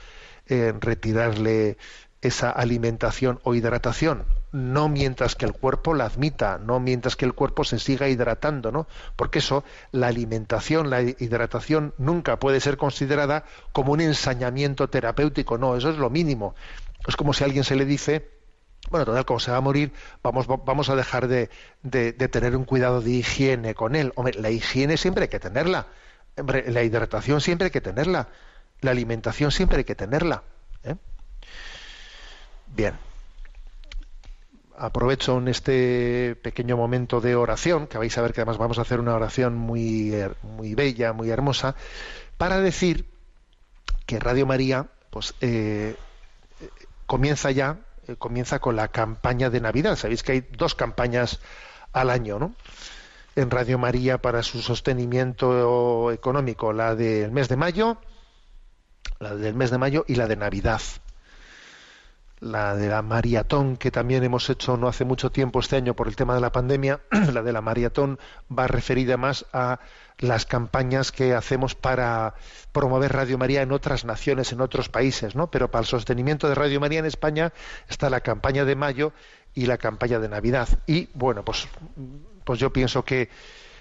[0.46, 1.76] eh, retirarle
[2.22, 7.34] esa alimentación o hidratación, no mientras que el cuerpo la admita, no mientras que el
[7.34, 8.86] cuerpo se siga hidratando, ¿no?
[9.16, 15.76] Porque eso, la alimentación, la hidratación nunca puede ser considerada como un ensañamiento terapéutico, no,
[15.76, 16.54] eso es lo mínimo.
[17.08, 18.30] Es como si a alguien se le dice,
[18.92, 21.50] bueno, total, como se va a morir, vamos, vamos a dejar de,
[21.82, 24.12] de- tener un cuidado de higiene con él.
[24.14, 25.88] Hombre, la higiene siempre hay que tenerla.
[26.36, 28.28] La hidratación siempre hay que tenerla.
[28.80, 30.44] La alimentación siempre hay que tenerla.
[30.84, 30.94] ¿eh?
[32.68, 32.94] Bien.
[34.76, 38.82] Aprovecho en este pequeño momento de oración, que vais a ver que además vamos a
[38.82, 41.76] hacer una oración muy, muy bella, muy hermosa,
[42.38, 43.06] para decir
[44.06, 45.94] que Radio María, pues eh,
[47.06, 49.96] comienza ya, eh, comienza con la campaña de Navidad.
[49.96, 51.40] Sabéis que hay dos campañas
[51.92, 52.54] al año, ¿no?
[53.36, 57.98] En Radio María para su sostenimiento económico, la del mes de mayo,
[59.20, 60.82] la del mes de mayo y la de Navidad.
[62.42, 66.08] La de la maratón que también hemos hecho no hace mucho tiempo este año por
[66.08, 66.98] el tema de la pandemia,
[67.32, 68.18] la de la maratón
[68.50, 69.78] va referida más a
[70.18, 72.34] las campañas que hacemos para
[72.72, 75.52] promover Radio María en otras naciones, en otros países, ¿no?
[75.52, 77.52] Pero para el sostenimiento de Radio María en España
[77.88, 79.12] está la campaña de mayo
[79.54, 80.68] y la campaña de Navidad.
[80.88, 81.68] Y bueno, pues,
[82.42, 83.30] pues yo pienso que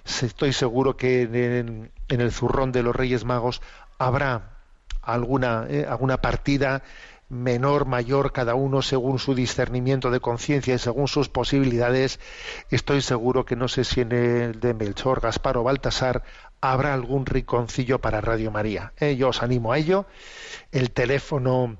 [0.05, 3.59] estoy seguro que en, en el zurrón de los Reyes Magos
[3.97, 4.59] habrá
[5.01, 6.83] alguna, eh, alguna partida
[7.31, 12.19] menor, mayor, cada uno según su discernimiento de conciencia y según sus posibilidades.
[12.69, 16.23] Estoy seguro que no sé si en el de Melchor, Gaspar o Baltasar
[16.59, 18.93] habrá algún rinconcillo para Radio María.
[18.99, 20.05] Eh, yo os animo a ello.
[20.71, 21.77] El teléfono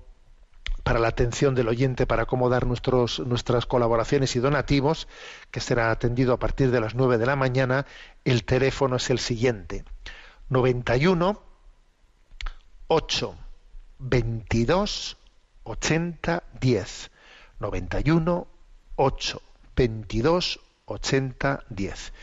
[0.83, 5.07] para la atención del oyente para acomodar nuestros, nuestras colaboraciones y donativos,
[5.51, 7.85] que será atendido a partir de las 9 de la mañana.
[8.23, 9.83] El teléfono es el siguiente:
[10.49, 11.43] 91
[12.87, 13.35] 8
[13.99, 15.17] 22
[15.71, 17.11] 80 10
[17.59, 18.47] 91
[18.95, 19.41] 8
[19.75, 22.13] 22 80 10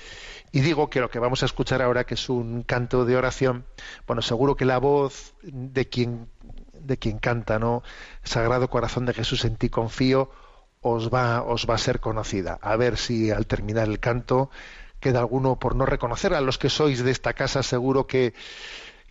[0.52, 3.64] y digo que lo que vamos a escuchar ahora que es un canto de oración
[4.06, 6.28] bueno seguro que la voz de quien
[6.72, 7.82] de quien canta no
[8.22, 10.30] Sagrado Corazón de Jesús en ti confío
[10.80, 12.58] os va, os va a ser conocida.
[12.62, 14.50] A ver si al terminar el canto
[15.00, 16.34] queda alguno por no reconocer.
[16.34, 18.34] A los que sois de esta casa seguro que,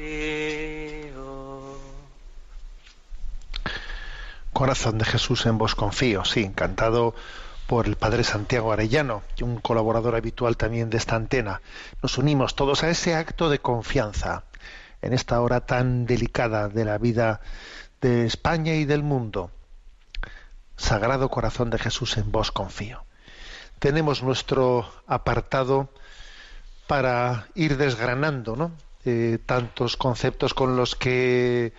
[4.53, 7.13] Corazón de Jesús en vos confío, sí, cantado
[7.67, 11.61] por el Padre Santiago Arellano, un colaborador habitual también de esta antena.
[12.01, 14.43] Nos unimos todos a ese acto de confianza
[15.07, 17.39] en esta hora tan delicada de la vida
[18.01, 19.51] de España y del mundo.
[20.75, 23.05] Sagrado Corazón de Jesús, en vos confío.
[23.79, 25.89] Tenemos nuestro apartado
[26.87, 28.69] para ir desgranando.
[29.05, 31.71] Eh, tantos conceptos con los que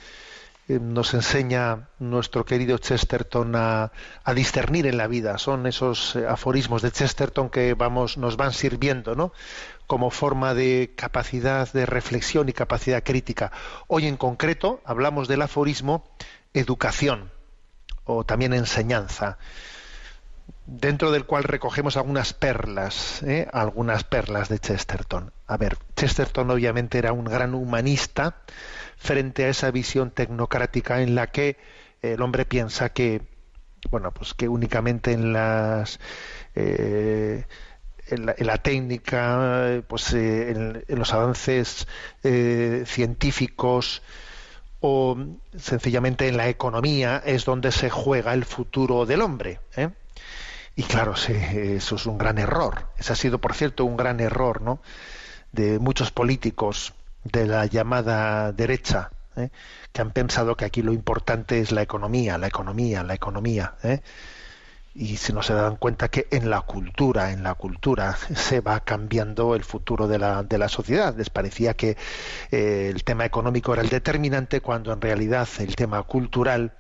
[0.69, 3.91] nos enseña nuestro querido Chesterton a,
[4.35, 5.39] discernir en la vida.
[5.39, 9.33] Son esos eh, aforismos de Chesterton que vamos, nos van sirviendo ¿no?
[9.87, 13.51] como forma de capacidad de reflexión y capacidad crítica.
[13.87, 16.05] Hoy en concreto hablamos del aforismo
[16.53, 17.31] educación
[18.05, 19.39] o también enseñanza,
[20.69, 23.49] dentro del cual recogemos algunas perlas, ¿eh?
[23.53, 25.33] algunas perlas de Chesterton.
[25.47, 28.37] A ver, Chesterton obviamente era un gran humanista
[28.99, 31.57] frente a esa visión tecnocrática en la que
[32.03, 33.23] el hombre piensa que,
[33.91, 36.01] bueno, pues que únicamente en las
[36.55, 37.47] eh,
[38.09, 40.51] en, la, en, la, técnica, pues eh,
[40.87, 41.89] en, los avances
[42.23, 44.03] eh, científicos
[44.81, 45.17] o
[45.57, 49.61] sencillamente en la economía es donde se juega el futuro del hombre.
[49.77, 49.89] ¿eh?
[50.79, 52.87] Y claro, sí, eso es un gran error.
[52.97, 54.81] Ese ha sido, por cierto, un gran error ¿no?
[55.51, 59.49] de muchos políticos de la llamada derecha, ¿eh?
[59.93, 63.75] que han pensado que aquí lo importante es la economía, la economía, la economía.
[63.83, 64.03] ¿eh?
[64.95, 68.79] y si no se dan cuenta que en la cultura, en la cultura se va
[68.79, 71.13] cambiando el futuro de la, de la sociedad.
[71.17, 71.97] Les parecía que
[72.53, 76.73] eh, el tema económico era el determinante cuando en realidad el tema cultural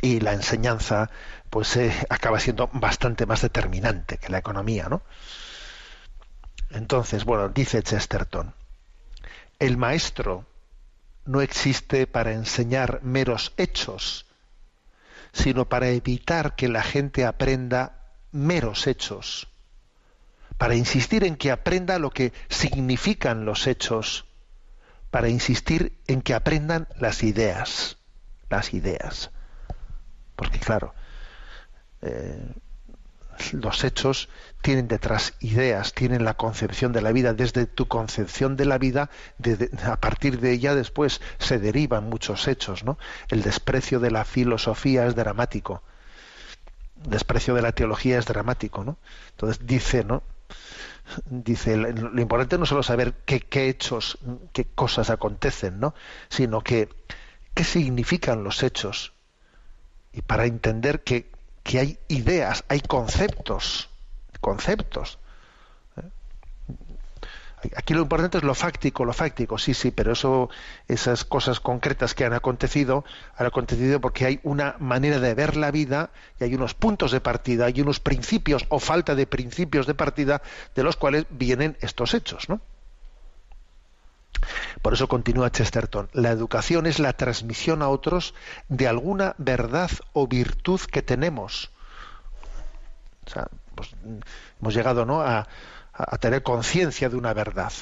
[0.00, 1.10] y la enseñanza
[1.50, 5.02] pues eh, acaba siendo bastante más determinante que la economía, ¿no?
[6.70, 8.54] Entonces, bueno, dice Chesterton,
[9.58, 10.46] el maestro
[11.24, 14.26] no existe para enseñar meros hechos,
[15.32, 19.48] sino para evitar que la gente aprenda meros hechos,
[20.58, 24.26] para insistir en que aprenda lo que significan los hechos,
[25.10, 27.98] para insistir en que aprendan las ideas,
[28.48, 29.30] las ideas.
[30.70, 30.94] Claro,
[32.00, 32.54] eh,
[33.54, 34.28] los hechos
[34.62, 37.34] tienen detrás ideas, tienen la concepción de la vida.
[37.34, 39.10] Desde tu concepción de la vida,
[39.84, 42.84] a partir de ella después se derivan muchos hechos.
[42.84, 42.98] ¿no?
[43.30, 45.82] El desprecio de la filosofía es dramático.
[47.02, 48.84] El desprecio de la teología es dramático.
[48.84, 48.96] ¿no?
[49.30, 50.22] Entonces dice, ¿no?
[51.28, 54.18] Dice, lo importante no solo saber qué, qué hechos,
[54.52, 55.96] qué cosas acontecen, ¿no?
[56.28, 56.88] sino que
[57.54, 59.14] qué significan los hechos.
[60.12, 61.30] Y para entender que
[61.62, 63.88] que hay ideas, hay conceptos,
[64.40, 65.18] conceptos.
[65.96, 67.70] ¿eh?
[67.76, 70.48] Aquí lo importante es lo fáctico, lo fáctico, sí, sí, pero eso,
[70.88, 73.04] esas cosas concretas que han acontecido,
[73.36, 77.20] han acontecido porque hay una manera de ver la vida y hay unos puntos de
[77.20, 80.42] partida, hay unos principios o falta de principios de partida
[80.74, 82.60] de los cuales vienen estos hechos, ¿no?
[84.82, 88.34] Por eso continúa Chesterton, la educación es la transmisión a otros
[88.68, 91.70] de alguna verdad o virtud que tenemos.
[93.74, 93.94] Pues,
[94.60, 95.22] hemos llegado ¿no?
[95.22, 95.46] a,
[96.20, 97.72] tener conciencia de una verdad.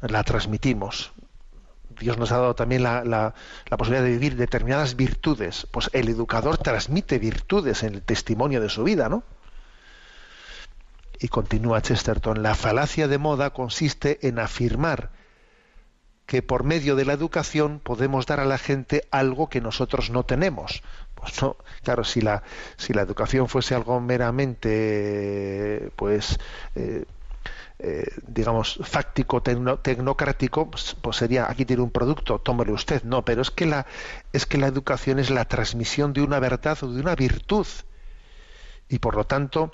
[0.00, 1.12] La transmitimos.
[1.98, 3.34] Dios nos ha dado también la, la,
[3.76, 5.66] posibilidad de vivir determinadas virtudes.
[5.70, 9.22] Pues el educador transmite virtudes en el testimonio de su vida, ¿no?
[11.18, 15.10] Y continúa Chesterton, la falacia de moda consiste en afirmar
[16.30, 20.22] que por medio de la educación podemos dar a la gente algo que nosotros no
[20.22, 20.84] tenemos.
[21.16, 22.44] Pues no, claro, si la,
[22.76, 26.38] si la educación fuese algo meramente, pues,
[26.76, 27.04] eh,
[27.80, 33.02] eh, digamos, fáctico, tecnocrático, pues, pues, sería, aquí tiene un producto, tómelo usted.
[33.02, 33.86] No, pero es que, la,
[34.32, 37.66] es que la educación es la transmisión de una verdad o de una virtud.
[38.88, 39.72] Y por lo tanto,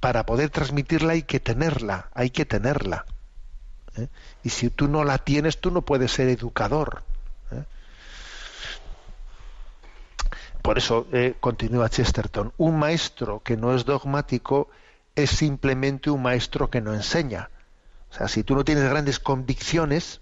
[0.00, 3.04] para poder transmitirla hay que tenerla, hay que tenerla.
[3.98, 4.08] ¿Eh?
[4.44, 7.02] Y si tú no la tienes, tú no puedes ser educador.
[7.50, 7.64] ¿eh?
[10.62, 14.68] Por eso eh, continúa Chesterton, un maestro que no es dogmático
[15.14, 17.50] es simplemente un maestro que no enseña.
[18.10, 20.20] O sea, si tú no tienes grandes convicciones,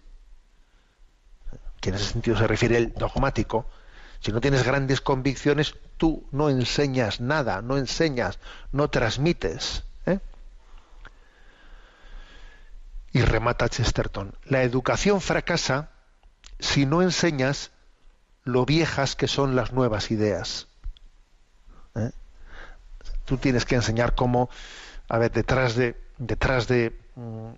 [1.80, 3.66] que en ese sentido se refiere el dogmático,
[4.20, 8.38] si no tienes grandes convicciones, tú no enseñas nada, no enseñas,
[8.72, 9.84] no transmites.
[13.16, 15.88] Y remata Chesterton, la educación fracasa
[16.58, 17.70] si no enseñas
[18.44, 20.68] lo viejas que son las nuevas ideas.
[21.94, 22.10] ¿Eh?
[23.24, 24.50] Tú tienes que enseñar cómo,
[25.08, 27.52] a ver, detrás de, detrás de, mm,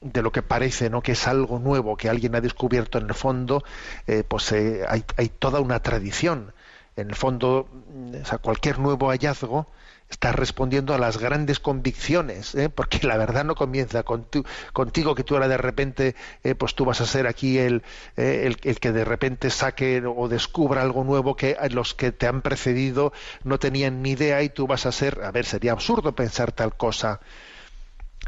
[0.00, 1.02] de lo que parece, ¿no?
[1.02, 3.62] que es algo nuevo que alguien ha descubierto en el fondo,
[4.08, 6.52] eh, pues eh, hay, hay, toda una tradición.
[6.96, 9.68] En el fondo, mm, o sea, cualquier nuevo hallazgo
[10.08, 12.68] estás respondiendo a las grandes convicciones, ¿eh?
[12.68, 14.26] porque la verdad no comienza con
[14.72, 17.82] contigo que tú ahora de repente, eh, pues tú vas a ser aquí el,
[18.16, 22.26] eh, el, el, que de repente saque o descubra algo nuevo que los que te
[22.26, 26.14] han precedido no tenían ni idea y tú vas a ser, a ver, sería absurdo
[26.14, 27.20] pensar tal cosa.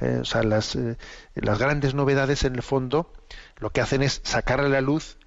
[0.01, 0.77] o sea, las,
[1.35, 3.13] las grandes novedades en el fondo
[3.59, 5.19] lo que hacen es sacar a la luz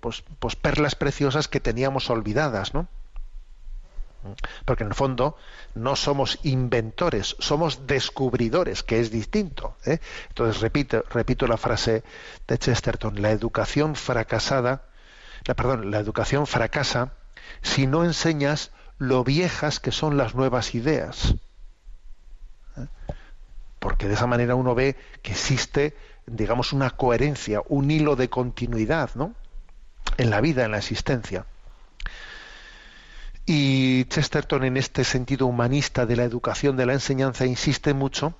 [0.00, 2.88] pues, pues perlas preciosas que teníamos olvidadas, ¿no?
[4.64, 5.36] Porque en el fondo
[5.74, 9.76] no somos inventores, somos descubridores, que es distinto.
[9.84, 9.98] ¿eh?
[10.28, 12.02] Entonces repito, repito la frase
[12.46, 14.82] de Chesterton: la educación fracasada,
[15.44, 17.12] la, perdón, la educación fracasa
[17.62, 21.34] si no enseñas lo viejas que son las nuevas ideas.
[22.76, 22.86] ¿eh?
[23.78, 29.10] Porque de esa manera uno ve que existe, digamos, una coherencia, un hilo de continuidad,
[29.14, 29.34] ¿no?
[30.16, 31.46] En la vida, en la existencia.
[33.50, 38.34] Y Chesterton, en este sentido humanista de la educación, de la enseñanza, insiste mucho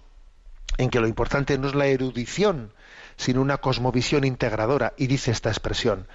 [0.77, 2.75] en que lo importante no es la erudición,
[3.17, 4.93] sino una cosmovisión integradora.
[4.99, 6.09] Y dice esta expresión,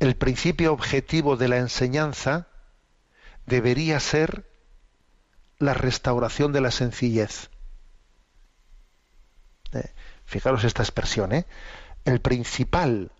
[0.00, 2.46] el principio objetivo de la enseñanza
[3.46, 4.44] debería ser
[5.58, 7.48] la restauración de la sencillez.
[9.72, 9.94] Eh,
[10.26, 11.46] fijaros esta expresión, ¿eh?
[12.04, 13.12] El principal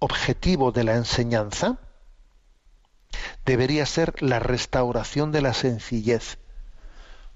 [0.00, 1.78] objetivo de la enseñanza
[3.44, 6.38] debería ser la restauración de la sencillez.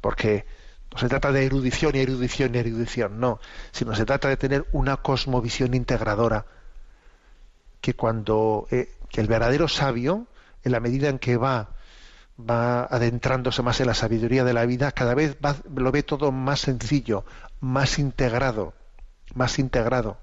[0.01, 0.47] Porque
[0.93, 3.41] no se trata de erudición y erudición y erudición, no,
[3.71, 6.47] sino se trata de tener una cosmovisión integradora.
[7.81, 10.27] Que cuando eh, que el verdadero sabio,
[10.65, 11.71] en la medida en que va
[12.49, 15.37] va adentrándose más en la sabiduría de la vida, cada vez
[15.75, 17.25] lo ve todo más sencillo,
[17.61, 18.75] más integrado,
[19.35, 20.19] más integrado.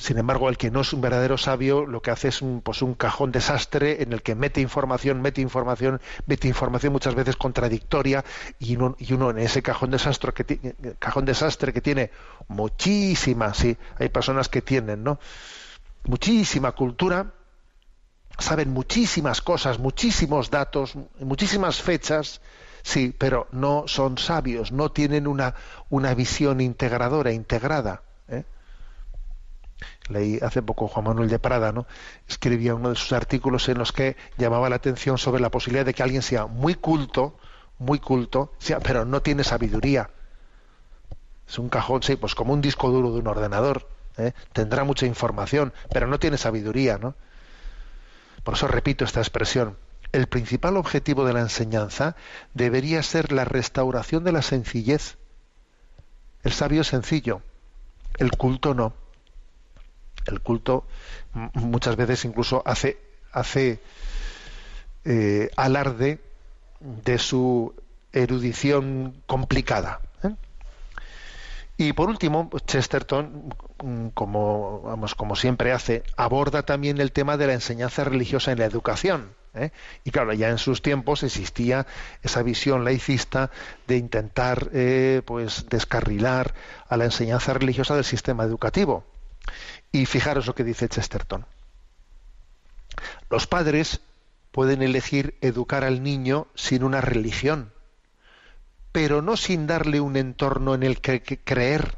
[0.00, 2.80] Sin embargo, el que no es un verdadero sabio, lo que hace es un, pues
[2.80, 8.24] un cajón desastre en el que mete información, mete información, mete información muchas veces contradictoria
[8.58, 12.10] y uno, y uno en ese cajón desastre que tiene, cajón desastre que tiene
[12.48, 15.20] muchísima, sí, hay personas que tienen, ¿no?
[16.04, 17.34] Muchísima cultura,
[18.38, 22.40] saben muchísimas cosas, muchísimos datos, muchísimas fechas,
[22.82, 25.56] sí, pero no son sabios, no tienen una,
[25.90, 28.00] una visión integradora, integrada.
[30.08, 31.86] Leí hace poco Juan Manuel de Prada, ¿no?
[32.28, 35.94] escribía uno de sus artículos en los que llamaba la atención sobre la posibilidad de
[35.94, 37.38] que alguien sea muy culto,
[37.78, 40.10] muy culto, sea, pero no tiene sabiduría.
[41.48, 43.88] Es un cajón, sí, pues como un disco duro de un ordenador.
[44.18, 44.32] ¿eh?
[44.52, 47.14] Tendrá mucha información, pero no tiene sabiduría, ¿no?
[48.44, 49.76] Por eso repito esta expresión.
[50.12, 52.16] El principal objetivo de la enseñanza
[52.54, 55.18] debería ser la restauración de la sencillez.
[56.42, 57.42] El sabio es sencillo,
[58.18, 58.94] el culto no.
[60.26, 60.84] El culto
[61.54, 63.80] muchas veces incluso hace,
[65.04, 66.20] eh, alarde
[66.80, 67.74] de su
[68.12, 70.00] erudición complicada.
[70.22, 70.34] ¿eh?
[71.76, 77.46] Y por último, Chesterton, mm, como, vamos, como siempre hace, aborda también el tema de
[77.46, 79.34] la enseñanza religiosa en la educación.
[79.54, 79.70] ¿eh?
[80.04, 81.86] Y claro, ya en sus tiempos existía
[82.22, 83.50] esa visión laicista
[83.86, 84.70] de intentar
[85.24, 86.54] pues descarrilar
[86.88, 89.04] a la enseñanza religiosa del sistema educativo.
[89.92, 91.46] Y fijaros lo que dice Chesterton.
[93.28, 94.00] Los padres
[94.52, 97.72] pueden elegir educar al niño sin una religión
[98.92, 101.96] pero no sin darle un entorno en el que, creer.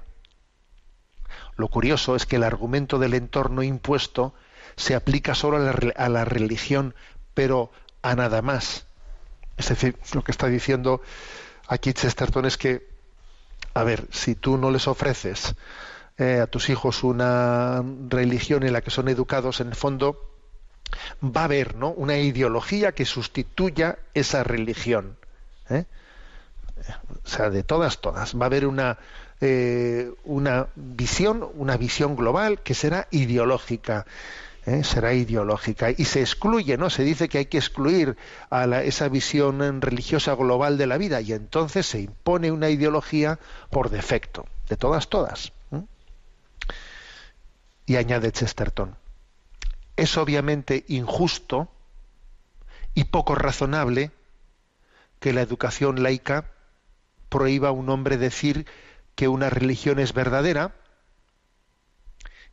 [1.57, 4.35] Lo curioso es que el argumento del entorno impuesto
[4.77, 6.95] se aplica solo a la, a la religión,
[7.35, 7.71] pero
[8.03, 8.87] a nada más.
[9.57, 11.03] Es decir, lo que está diciendo
[11.69, 12.89] aquí Chesterton es que,
[13.75, 15.55] a ver, si tú no les ofreces
[16.23, 20.19] eh, a tus hijos una religión en la que son educados, en el fondo
[21.23, 21.91] va a haber ¿no?
[21.91, 25.17] una ideología que sustituya esa religión.
[25.69, 25.85] ¿eh?
[27.25, 28.99] o sea, de todas, todas, va a haber una,
[29.41, 34.07] eh, una visión, una visión global que será ideológica.
[34.67, 34.85] ¿eh?
[34.85, 36.89] será ideológica y se excluye, ¿no?
[36.89, 38.17] Se dice que hay que excluir
[38.49, 43.91] a esa visión religiosa global de la vida y entonces se impone una ideología por
[43.91, 45.53] defecto, de todas, todas.
[47.87, 48.97] Y añade Chesterton,
[49.97, 51.71] es obviamente injusto
[52.95, 54.11] y poco razonable
[55.21, 56.53] que la educación laica
[57.29, 58.67] prohíba a un hombre decir
[59.15, 60.75] que una religión es verdadera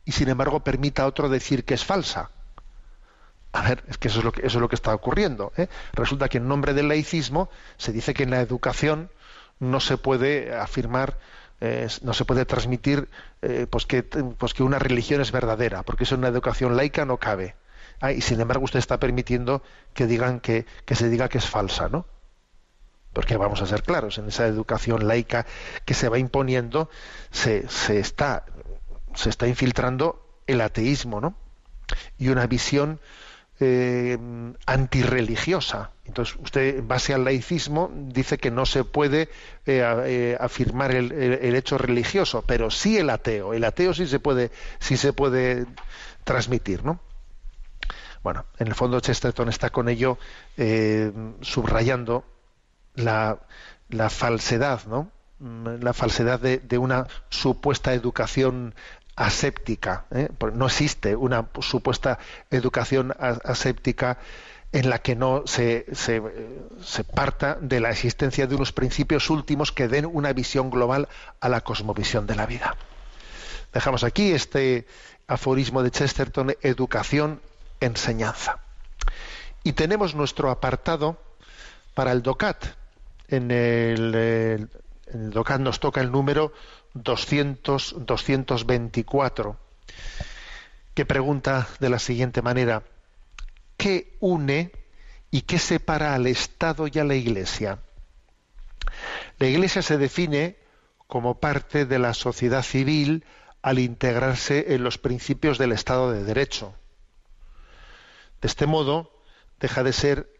[0.04, 2.30] y sin embargo permita a otro decir que es falsa.
[3.52, 5.52] A ver, es que eso es lo que, eso es lo que está ocurriendo.
[5.56, 5.68] ¿eh?
[5.92, 9.10] Resulta que en nombre del laicismo se dice que en la educación
[9.58, 11.18] no se puede afirmar,
[12.02, 13.08] no se puede transmitir
[13.42, 17.04] eh, pues, que, pues que una religión es verdadera, porque eso en una educación laica
[17.04, 17.54] no cabe.
[18.00, 21.46] Ah, y sin embargo usted está permitiendo que digan que, que se diga que es
[21.46, 22.06] falsa, ¿no?
[23.12, 25.46] porque vamos a ser claros, en esa educación laica
[25.84, 26.88] que se va imponiendo
[27.30, 28.44] se, se, está,
[29.14, 31.34] se está infiltrando el ateísmo, ¿no?
[32.18, 33.00] Y una visión
[33.62, 34.18] eh,
[34.64, 35.90] antirreligiosa.
[36.06, 39.28] Entonces, usted, en base al laicismo, dice que no se puede
[39.66, 41.12] eh, eh, afirmar el,
[41.54, 43.52] hecho religioso, pero sí el ateo.
[43.52, 45.66] El ateo sí se puede, sí se puede
[46.24, 47.00] transmitir, ¿no?
[48.22, 50.18] Bueno, en el fondo Chesterton está con ello
[51.42, 52.24] subrayando
[52.94, 53.40] la,
[53.90, 55.10] la falsedad, ¿no?
[55.38, 58.74] Mm, la falsedad de, de una supuesta educación
[59.20, 60.06] aséptica.
[60.10, 60.30] ¿eh?
[60.54, 62.18] No existe una supuesta
[62.50, 64.16] educación aséptica
[64.72, 66.22] en la que no se, se,
[66.82, 71.08] se, parta de la existencia de unos principios últimos que den una visión global
[71.40, 72.76] a la cosmovisión de la vida.
[73.74, 74.86] Dejamos aquí este
[75.26, 77.42] aforismo de Chesterton, educación,
[77.80, 78.60] enseñanza.
[79.64, 81.18] Y tenemos nuestro apartado
[81.92, 82.64] para el DOCAT,
[83.28, 84.70] en el, el,
[85.14, 86.52] nos toca el número
[86.94, 89.56] 200, 224,
[90.94, 92.82] que que pregunta de la siguiente manera,
[93.76, 94.72] ¿qué une
[95.30, 97.78] y qué separa al Estado y a la Iglesia?
[99.38, 100.56] La Iglesia se define
[101.06, 103.24] como parte de la sociedad civil
[103.62, 106.74] al integrarse en los principios del Estado de Derecho.
[108.40, 109.12] De este modo,
[109.58, 110.39] deja de ser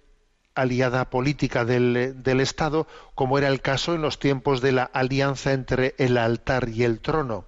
[0.55, 5.95] aliada política del, Estado, como era el caso en los tiempos de la alianza entre
[5.99, 7.47] el altar y el trono.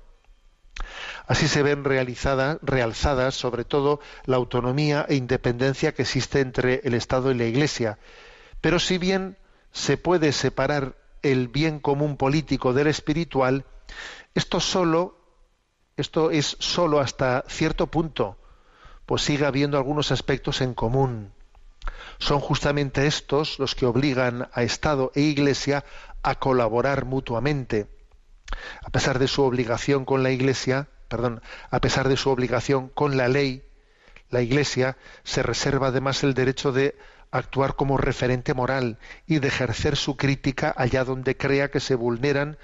[1.26, 6.94] Así se ven realizadas, realzadas sobre todo la autonomía e independencia que existe entre el
[6.94, 7.98] Estado y la Iglesia.
[8.60, 9.36] Pero si bien
[9.72, 13.64] se puede separar el bien común político del espiritual,
[14.34, 15.18] esto solo,
[15.96, 18.38] esto es solo hasta cierto punto,
[19.06, 21.32] pues sigue habiendo algunos aspectos en común.
[22.18, 25.84] Son justamente estos los que obligan a Estado e Iglesia
[26.22, 27.88] a colaborar mutuamente.
[28.84, 33.16] A pesar de su obligación con la Iglesia, perdón, a pesar de su obligación con
[33.16, 33.64] la ley,
[34.30, 36.96] la Iglesia se reserva además el derecho de
[37.30, 42.58] actuar como referente moral y de ejercer su crítica allá donde crea que se vulneran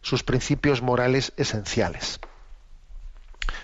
[0.00, 2.20] sus principios morales esenciales.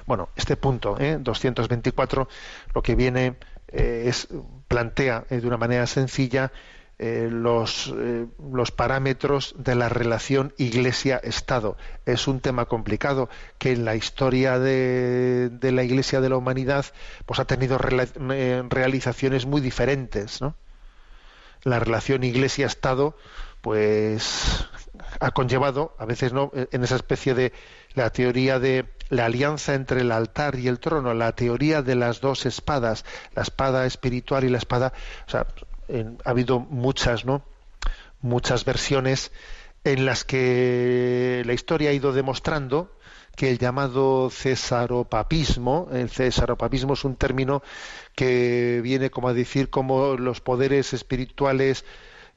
[0.07, 1.19] Bueno, este punto, ¿eh?
[1.21, 2.29] 224,
[2.75, 3.37] lo que viene
[3.73, 4.29] eh, es
[4.67, 6.53] plantea eh, de una manera sencilla
[6.99, 7.95] eh, los,
[8.53, 11.77] los, parámetros de la relación Iglesia-Estado.
[12.07, 16.87] Es un tema complicado que en la historia de, de la Iglesia de la humanidad
[17.25, 20.41] pues ha tenido realizaciones muy diferentes.
[20.41, 20.57] ¿no?
[21.63, 23.17] La relación Iglesia-Estado
[23.61, 24.67] pues
[25.21, 27.53] ha conllevado, a veces no, en esa especie de
[27.95, 32.21] la teoría de la alianza entre el altar y el trono, la teoría de las
[32.21, 33.05] dos espadas,
[33.35, 34.93] la espada espiritual y la espada,
[35.27, 35.47] o sea,
[36.25, 37.43] ha habido muchas, ¿no?
[38.21, 39.33] Muchas versiones
[39.85, 42.93] en las que la historia ha ido demostrando
[43.37, 47.63] que el llamado cesaropapismo, el cesaropapismo es un término
[48.17, 51.85] que viene como a decir como los poderes espirituales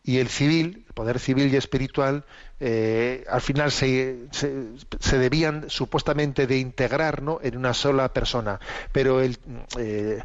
[0.03, 2.25] y el civil, el poder civil y espiritual,
[2.59, 8.59] eh, al final se, se, debían supuestamente de integrar en una sola persona,
[8.91, 10.23] pero eh,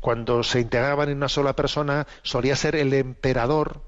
[0.00, 3.82] cuando se integraban en una sola persona, solía ser el emperador,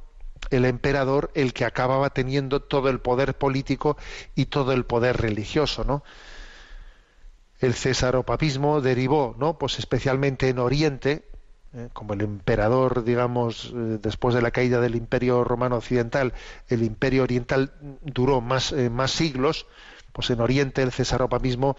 [0.51, 3.97] el emperador el que acababa teniendo todo el poder político
[4.34, 6.03] y todo el poder religioso, ¿no?
[7.61, 9.59] El cesaropapismo derivó, ¿no?
[9.59, 11.30] Pues especialmente en Oriente,
[11.72, 16.34] eh, como el emperador, digamos, eh, después de la caída del Imperio Romano Occidental,
[16.68, 19.66] el Imperio Oriental duró más, eh, siglos,
[20.12, 21.76] pues en Oriente el cesaropapismo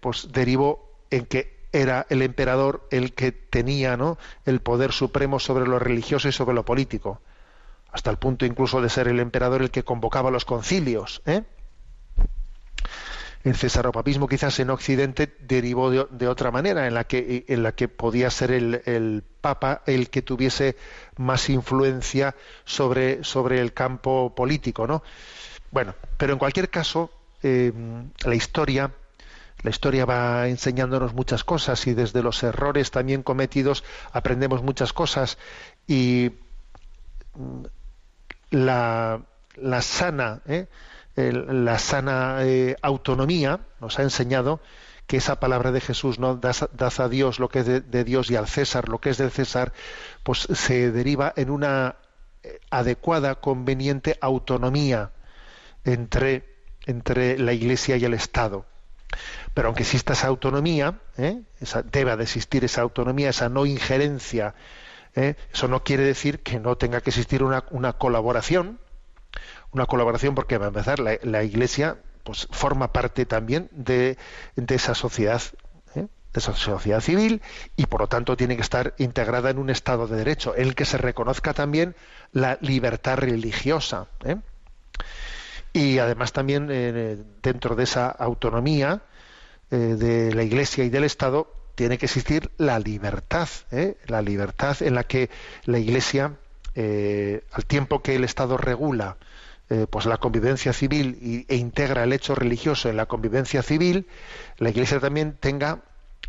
[0.00, 4.18] pues derivó en que era el emperador el que tenía ¿no?
[4.44, 7.20] el poder supremo sobre lo religioso y sobre lo político,
[7.92, 11.22] hasta el punto incluso de ser el emperador el que convocaba los concilios.
[11.26, 11.44] ¿eh?
[13.44, 17.88] El cesaropapismo quizás en Occidente derivó de, otra manera, en la que, en la que
[17.88, 20.76] podía ser el, el, Papa el que tuviese
[21.16, 22.34] más influencia
[22.64, 24.86] sobre, sobre el campo político.
[24.86, 25.02] ¿no?
[25.70, 27.10] Bueno, pero en cualquier caso,
[27.42, 27.72] eh,
[28.24, 28.92] la historia
[29.62, 33.82] la historia va enseñándonos muchas cosas y desde los errores también cometidos
[34.12, 35.36] aprendemos muchas cosas
[35.86, 36.30] y
[37.34, 37.64] mm,
[38.50, 39.20] la,
[39.56, 40.68] la sana, ¿eh?
[41.18, 44.60] La sana eh, autonomía nos ha enseñado
[45.06, 46.36] que esa palabra de Jesús, ¿no?
[46.36, 49.30] Dad, a Dios lo que es de, Dios y al César lo que es del
[49.30, 49.72] César,
[50.22, 51.96] pues se deriva en una
[52.42, 55.10] eh, adecuada, conveniente autonomía
[55.84, 56.44] entre,
[56.86, 58.66] entre la Iglesia y el Estado.
[59.54, 61.40] Pero aunque exista esa autonomía, ¿eh?
[61.60, 64.54] esa, debe de existir esa autonomía, esa no injerencia,
[65.16, 65.36] ¿eh?
[65.52, 68.78] eso no quiere decir que no tenga que existir una, una colaboración,
[69.72, 74.16] una colaboración porque va a empezar la, Iglesia pues forma parte también de,
[74.56, 75.42] de esa sociedad
[75.94, 76.06] ¿eh?
[76.32, 77.42] de esa sociedad civil
[77.76, 80.74] y por lo tanto tiene que estar integrada en un estado de derecho en el
[80.74, 81.94] que se reconozca también
[82.32, 84.36] la libertad religiosa ¿eh?
[85.72, 89.02] y además también eh, dentro de esa autonomía
[89.70, 93.50] de la Iglesia y del Estado tiene que existir la libertad,
[94.06, 95.28] la libertad en la que
[95.66, 96.36] la Iglesia,
[96.74, 99.18] al tiempo que el Estado regula
[99.90, 104.06] pues la convivencia civil y, e integra el hecho religioso en la convivencia civil,
[104.56, 105.82] la Iglesia también tenga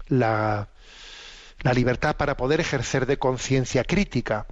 [0.07, 0.67] la,
[1.61, 4.45] la libertad para poder ejercer de conciencia crítica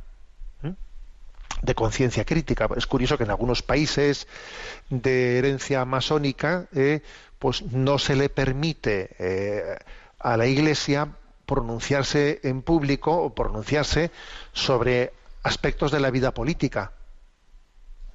[1.62, 2.70] de conciencia crítica.
[2.76, 4.28] Es curioso que en algunos países
[4.90, 7.02] de herencia masónica, eh,
[7.40, 9.78] pues no se le permite eh,
[10.20, 11.10] a la Iglesia
[11.46, 14.12] pronunciarse en público o pronunciarse
[14.54, 15.14] sobre
[15.44, 16.92] aspectos de la vida política.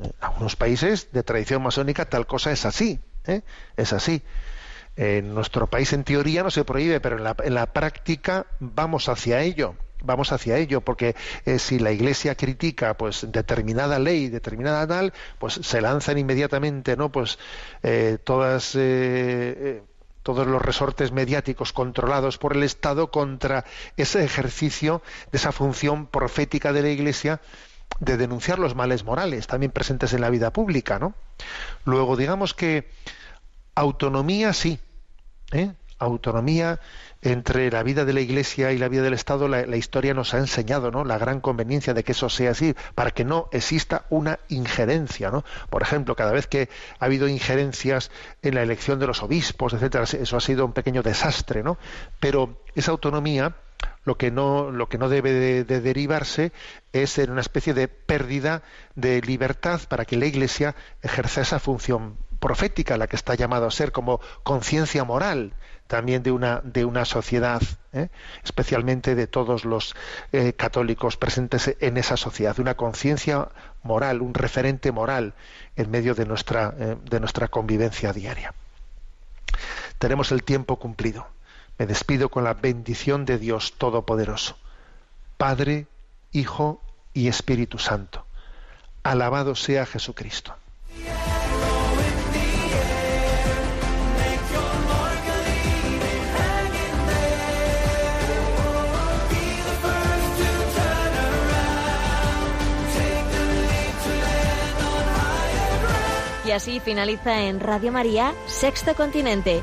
[0.02, 3.42] En algunos países de tradición masónica tal cosa es así, ¿eh?
[3.76, 4.22] es así.
[4.96, 9.08] En nuestro país en teoría no se prohíbe, pero en la, en la práctica vamos
[9.08, 9.74] hacia ello
[10.04, 15.54] vamos hacia ello, porque eh, si la Iglesia critica pues determinada ley, determinada tal, pues
[15.62, 17.10] se lanzan inmediatamente, ¿no?
[17.10, 17.38] Pues
[17.82, 19.82] eh, todas eh,
[20.22, 23.64] todos los resortes mediáticos controlados por el Estado contra
[23.96, 27.40] ese ejercicio de esa función profética de la Iglesia
[28.00, 31.14] de denunciar los males morales también presentes en la vida pública, ¿no?
[31.84, 32.90] Luego digamos que
[33.74, 34.78] autonomía sí,
[35.52, 35.72] ¿eh?
[35.98, 36.80] autonomía
[37.22, 40.38] entre la vida de la Iglesia y la vida del Estado, la, historia nos ha
[40.38, 41.04] enseñado ¿no?
[41.04, 45.30] la gran conveniencia de que eso sea así, para que no exista una injerencia.
[45.30, 45.44] ¿no?
[45.70, 46.68] Por ejemplo, cada vez que
[46.98, 48.10] ha habido injerencias
[48.42, 51.78] en la elección de los obispos, etcétera, eso ha sido un pequeño desastre, ¿no?
[52.18, 53.54] Pero esa autonomía
[54.04, 56.52] lo que no, lo que no debe de, derivarse
[56.92, 58.62] es en una especie de pérdida
[58.94, 63.70] de libertad para que la Iglesia ejerza esa función profética, la que está llamado a
[63.70, 65.54] ser como conciencia moral
[65.86, 67.60] también de una, de una sociedad,
[67.92, 68.08] ¿eh?
[68.42, 69.94] especialmente de todos los
[70.32, 73.48] eh, católicos presentes en esa sociedad, una conciencia
[73.82, 75.34] moral, un referente moral
[75.76, 78.54] en medio de nuestra, eh, de nuestra convivencia diaria.
[79.98, 81.26] Tenemos el tiempo cumplido.
[81.78, 84.56] Me despido con la bendición de Dios Todopoderoso,
[85.36, 85.86] Padre,
[86.30, 86.80] Hijo
[87.14, 88.24] y Espíritu Santo.
[89.02, 90.54] Alabado sea Jesucristo.
[106.44, 109.62] Y así finaliza en Radio María, Sexto Continente,